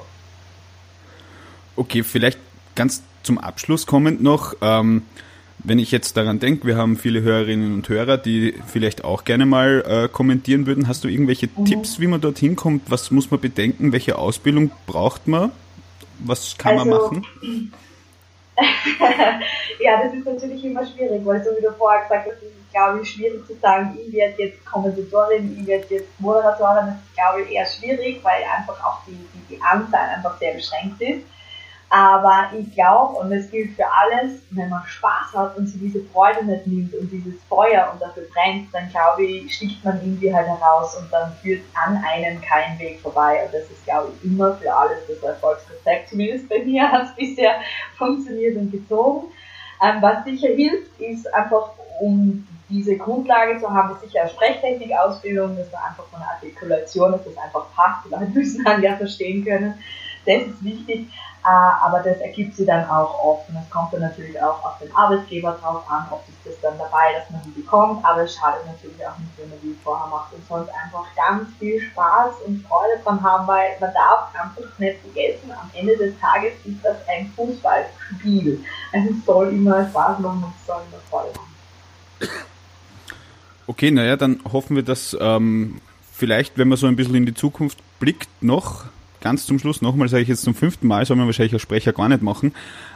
Okay, 1.75 2.01
vielleicht 2.01 2.39
ganz 2.75 3.03
zum 3.23 3.37
Abschluss 3.37 3.85
kommend 3.85 4.23
noch, 4.23 4.55
ähm, 4.61 5.05
wenn 5.59 5.79
ich 5.79 5.91
jetzt 5.91 6.15
daran 6.15 6.39
denke, 6.39 6.65
wir 6.65 6.77
haben 6.77 6.97
viele 6.97 7.21
Hörerinnen 7.21 7.73
und 7.73 7.87
Hörer, 7.89 8.17
die 8.17 8.55
vielleicht 8.67 9.03
auch 9.03 9.25
gerne 9.25 9.45
mal 9.45 9.83
äh, 9.85 10.07
kommentieren 10.07 10.65
würden. 10.65 10.87
Hast 10.87 11.03
du 11.03 11.07
irgendwelche 11.07 11.49
mhm. 11.55 11.65
Tipps, 11.65 11.99
wie 11.99 12.07
man 12.07 12.21
dorthin 12.21 12.55
kommt? 12.55 12.89
Was 12.89 13.11
muss 13.11 13.29
man 13.29 13.39
bedenken? 13.39 13.91
Welche 13.91 14.17
Ausbildung 14.17 14.71
braucht 14.87 15.27
man? 15.27 15.51
Was 16.19 16.57
kann 16.57 16.79
also, 16.79 16.85
man 16.85 16.99
machen? 16.99 17.73
ja, 19.79 20.03
das 20.03 20.13
ist 20.13 20.25
natürlich 20.25 20.63
immer 20.65 20.85
schwierig, 20.85 21.25
weil 21.25 21.43
so 21.43 21.51
wie 21.51 21.61
du 21.61 21.71
vorher 21.77 22.03
gesagt 22.03 22.27
hast, 22.27 22.43
ist 22.43 22.51
es, 22.51 22.73
glaube 22.73 23.01
ich, 23.01 23.09
schwierig 23.09 23.45
zu 23.47 23.55
sagen, 23.61 23.97
ich 24.05 24.13
werde 24.13 24.43
jetzt 24.43 24.65
Kommentatorin, 24.65 25.57
ich 25.59 25.67
werde 25.67 25.85
jetzt 25.89 26.19
Moderatorin. 26.19 26.87
Das 26.87 26.95
ist, 26.95 27.15
glaube 27.15 27.41
ich, 27.41 27.51
eher 27.51 27.65
schwierig, 27.65 28.19
weil 28.23 28.43
einfach 28.57 28.81
auch 28.83 28.99
die, 29.05 29.11
die, 29.11 29.55
die 29.55 29.61
Anzahl 29.61 30.09
einfach 30.15 30.37
sehr 30.39 30.53
beschränkt 30.53 31.01
ist. 31.01 31.25
Aber 31.91 32.51
ich 32.55 32.71
glaube, 32.75 33.17
und 33.17 33.31
das 33.31 33.49
gilt 33.49 33.75
für 33.75 33.85
alles, 33.85 34.33
wenn 34.51 34.69
man 34.69 34.83
Spaß 34.85 35.33
hat 35.35 35.57
und 35.57 35.65
sich 35.65 35.81
diese 35.81 36.03
Freude 36.05 36.45
nicht 36.45 36.67
nimmt 36.67 36.93
und 36.93 37.09
dieses 37.11 37.41
Feuer 37.49 37.89
und 37.91 37.99
dafür 37.99 38.25
brennt, 38.31 38.71
dann 38.71 38.87
glaube 38.89 39.23
ich, 39.23 39.55
sticht 39.55 39.83
man 39.83 39.99
irgendwie 39.99 40.31
halt 40.31 40.47
heraus 40.47 40.95
und 40.97 41.11
dann 41.11 41.33
führt 41.41 41.61
an 41.73 42.03
einem 42.07 42.39
kein 42.41 42.77
Weg 42.77 42.99
vorbei. 42.99 43.43
Und 43.43 43.53
das 43.55 43.63
ist, 43.71 43.83
glaube 43.85 44.11
ich, 44.13 44.23
immer 44.23 44.53
für 44.57 44.71
alles 44.71 44.99
das 45.07 45.23
Erfolgsrezept. 45.23 46.09
Zumindest 46.09 46.47
bei 46.47 46.59
mir 46.59 46.87
hat 46.91 47.05
es 47.05 47.15
bisher 47.15 47.55
funktioniert 47.97 48.55
und 48.57 48.71
gezogen. 48.71 49.31
Ähm, 49.81 49.99
was 50.01 50.23
sicher 50.25 50.49
hilft, 50.49 50.99
ist 50.99 51.33
einfach, 51.33 51.71
um 52.01 52.47
diese 52.69 52.97
Grundlage 52.97 53.59
zu 53.59 53.67
haben, 53.67 53.95
ist 53.95 54.01
sicher 54.01 54.21
eine 54.21 54.29
Sprechtechnik-Ausbildung, 54.29 55.57
dass 55.57 55.71
man 55.71 55.81
einfach 55.81 56.05
von 56.05 56.21
Artikulation, 56.21 57.13
dass 57.13 57.23
das 57.23 57.37
einfach 57.37 57.65
passt, 57.73 58.05
die 58.05 58.09
Leute 58.11 58.27
müssen 58.27 58.63
dann 58.63 58.83
ja 58.83 58.95
verstehen 58.95 59.43
können. 59.43 59.73
Das 60.25 60.43
ist 60.43 60.63
wichtig. 60.63 61.07
Äh, 61.45 61.47
aber 61.47 61.99
das 61.99 62.17
ergibt 62.17 62.55
sich 62.55 62.67
dann 62.67 62.89
auch 62.89 63.23
oft 63.23 63.49
und 63.49 63.55
es 63.55 63.69
kommt 63.69 63.93
dann 63.93 64.01
natürlich 64.01 64.41
auch 64.41 64.63
auf 64.63 64.77
den 64.79 64.93
Arbeitgeber 64.95 65.57
drauf 65.61 65.89
an, 65.89 66.05
ob 66.11 66.23
ist 66.27 66.53
das 66.53 66.61
dann 66.61 66.77
dabei, 66.77 67.13
dass 67.17 67.29
man 67.29 67.41
die 67.43 67.61
bekommt, 67.61 68.03
aber 68.05 68.23
es 68.23 68.35
schadet 68.35 68.65
natürlich 68.65 69.05
auch 69.05 69.17
nicht, 69.17 69.31
wenn 69.37 69.49
man 69.49 69.59
die 69.61 69.75
vorher 69.83 70.07
macht 70.07 70.33
und 70.33 70.45
sonst 70.47 70.69
einfach 70.69 71.05
ganz 71.15 71.49
viel 71.59 71.81
Spaß 71.81 72.35
und 72.45 72.65
Freude 72.65 73.01
dran 73.03 73.21
haben, 73.21 73.47
weil 73.47 73.77
man 73.79 73.93
darf 73.93 74.33
einfach 74.33 74.79
nicht 74.79 74.99
vergessen, 75.01 75.51
am 75.51 75.69
Ende 75.73 75.97
des 75.97 76.19
Tages 76.19 76.53
ist 76.65 76.83
das 76.83 76.97
ein 77.07 77.31
Fußballspiel. 77.35 78.63
Also 78.93 79.09
es 79.09 79.25
soll 79.25 79.49
immer 79.49 79.87
Spaß 79.89 80.19
machen 80.19 80.43
und 80.43 80.53
es 80.59 80.67
soll 80.67 80.81
immer 80.89 81.01
Freude 81.09 81.33
machen. 81.37 81.49
Okay, 83.67 83.91
naja, 83.91 84.15
dann 84.15 84.41
hoffen 84.51 84.75
wir, 84.75 84.83
dass 84.83 85.15
ähm, 85.19 85.81
vielleicht, 86.11 86.57
wenn 86.57 86.67
man 86.67 86.77
so 86.77 86.87
ein 86.87 86.95
bisschen 86.95 87.15
in 87.15 87.25
die 87.25 87.33
Zukunft 87.33 87.79
blickt, 87.99 88.29
noch 88.41 88.85
ganz 89.21 89.45
zum 89.45 89.59
Schluss 89.59 89.81
nochmal, 89.81 90.09
sage 90.09 90.23
ich 90.23 90.29
jetzt 90.29 90.43
zum 90.43 90.55
fünften 90.55 90.87
Mal, 90.87 91.05
soll 91.05 91.17
man 91.17 91.25
wahrscheinlich 91.25 91.53
als 91.53 91.61
Sprecher 91.61 91.93
gar 91.93 92.09
nicht 92.09 92.21
machen, 92.21 92.53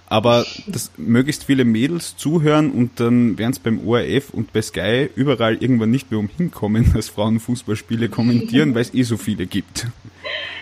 aber 0.08 0.46
dass 0.68 0.92
möglichst 0.98 1.44
viele 1.44 1.66
Mädels 1.66 2.18
zuhören 2.18 2.72
und 2.72 3.00
dann 3.00 3.38
werden 3.38 3.52
es 3.52 3.60
beim 3.60 3.88
ORF 3.88 4.30
und 4.32 4.54
bei 4.54 4.62
Sky 4.62 5.10
überall 5.16 5.56
irgendwann 5.56 5.92
nicht 5.92 6.12
mehr 6.12 6.20
umhin 6.20 6.52
kommen, 6.52 6.92
dass 6.96 7.10
Frauen 7.10 7.40
Fußballspiele 7.40 8.10
kommentieren, 8.10 8.76
weil 8.76 8.82
es 8.82 8.94
eh 8.94 9.04
so 9.04 9.18
viele 9.18 9.46
gibt. 9.46 9.88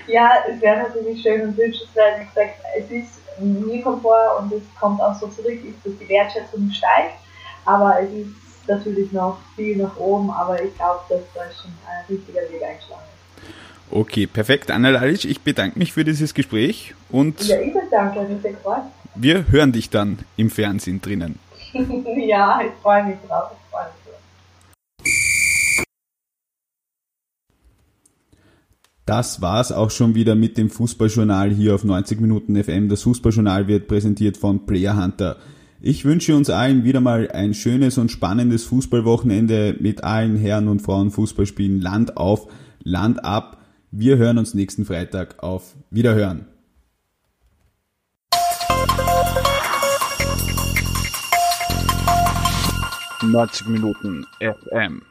Ja, 0.07 0.29
es 0.49 0.61
wäre 0.61 0.83
natürlich 0.83 1.21
schön 1.21 1.41
und 1.41 1.57
wünschenswert, 1.57 2.19
wie 2.19 2.25
gesagt, 2.25 2.55
es 2.77 2.91
ist 2.91 3.21
mir 3.39 3.81
kommt 3.81 4.01
vor 4.01 4.39
und 4.39 4.51
es 4.53 4.61
kommt 4.79 5.01
auch 5.01 5.15
so 5.15 5.27
zurück, 5.27 5.59
ist, 5.63 5.85
dass 5.85 5.97
die 5.99 6.09
Wertschätzung 6.09 6.69
steigt, 6.71 7.15
aber 7.65 7.99
es 8.01 8.11
ist 8.11 8.67
natürlich 8.67 9.11
noch 9.11 9.37
viel 9.55 9.77
nach 9.77 9.95
oben, 9.97 10.29
aber 10.29 10.61
ich 10.61 10.75
glaube, 10.75 10.99
dass 11.09 11.21
da 11.33 11.41
schon 11.51 11.71
ein 11.87 12.05
richtiger 12.09 12.41
Weg 12.41 12.63
eingeschlagen. 12.63 13.10
Okay, 13.91 14.25
perfekt. 14.25 14.71
Anna 14.71 14.89
Lalic, 14.89 15.25
ich 15.25 15.41
bedanke 15.41 15.77
mich 15.77 15.91
für 15.91 16.05
dieses 16.05 16.33
Gespräch 16.33 16.95
und 17.09 17.45
ja, 17.45 17.59
ich 17.59 17.73
bedanke 17.73 18.21
mich 18.21 18.41
sehr 18.41 18.53
gefreut. 18.53 18.83
wir 19.15 19.49
hören 19.49 19.73
dich 19.73 19.89
dann 19.89 20.19
im 20.37 20.49
Fernsehen 20.49 21.01
drinnen. 21.01 21.37
ja, 21.73 22.61
ich 22.65 22.71
freue 22.81 23.03
mich 23.03 23.17
drauf. 23.27 23.51
Ich 23.51 23.69
freue 23.69 23.83
mich 23.83 23.93
drauf. 24.05 25.83
Das 29.05 29.41
war's 29.41 29.73
auch 29.73 29.91
schon 29.91 30.15
wieder 30.15 30.35
mit 30.35 30.57
dem 30.57 30.69
Fußballjournal 30.69 31.49
hier 31.51 31.75
auf 31.75 31.83
90 31.83 32.21
Minuten 32.21 32.61
FM. 32.63 32.87
Das 32.87 33.01
Fußballjournal 33.01 33.67
wird 33.67 33.89
präsentiert 33.89 34.37
von 34.37 34.65
Player 34.65 34.95
Hunter. 34.95 35.35
Ich 35.81 36.05
wünsche 36.05 36.37
uns 36.37 36.49
allen 36.49 36.85
wieder 36.85 37.01
mal 37.01 37.29
ein 37.31 37.53
schönes 37.53 37.97
und 37.97 38.09
spannendes 38.09 38.63
Fußballwochenende 38.65 39.75
mit 39.79 40.05
allen 40.05 40.37
Herren- 40.37 40.69
und 40.69 40.81
Frauenfußballspielen 40.81 41.81
Land 41.81 42.15
auf, 42.15 42.47
Land 42.83 43.25
ab. 43.25 43.57
Wir 43.93 44.15
hören 44.15 44.37
uns 44.37 44.53
nächsten 44.53 44.85
Freitag 44.85 45.43
auf 45.43 45.75
Wiederhören. 45.89 46.45
Neunzig 53.21 53.67
Minuten 53.67 54.25
FM. 54.39 55.01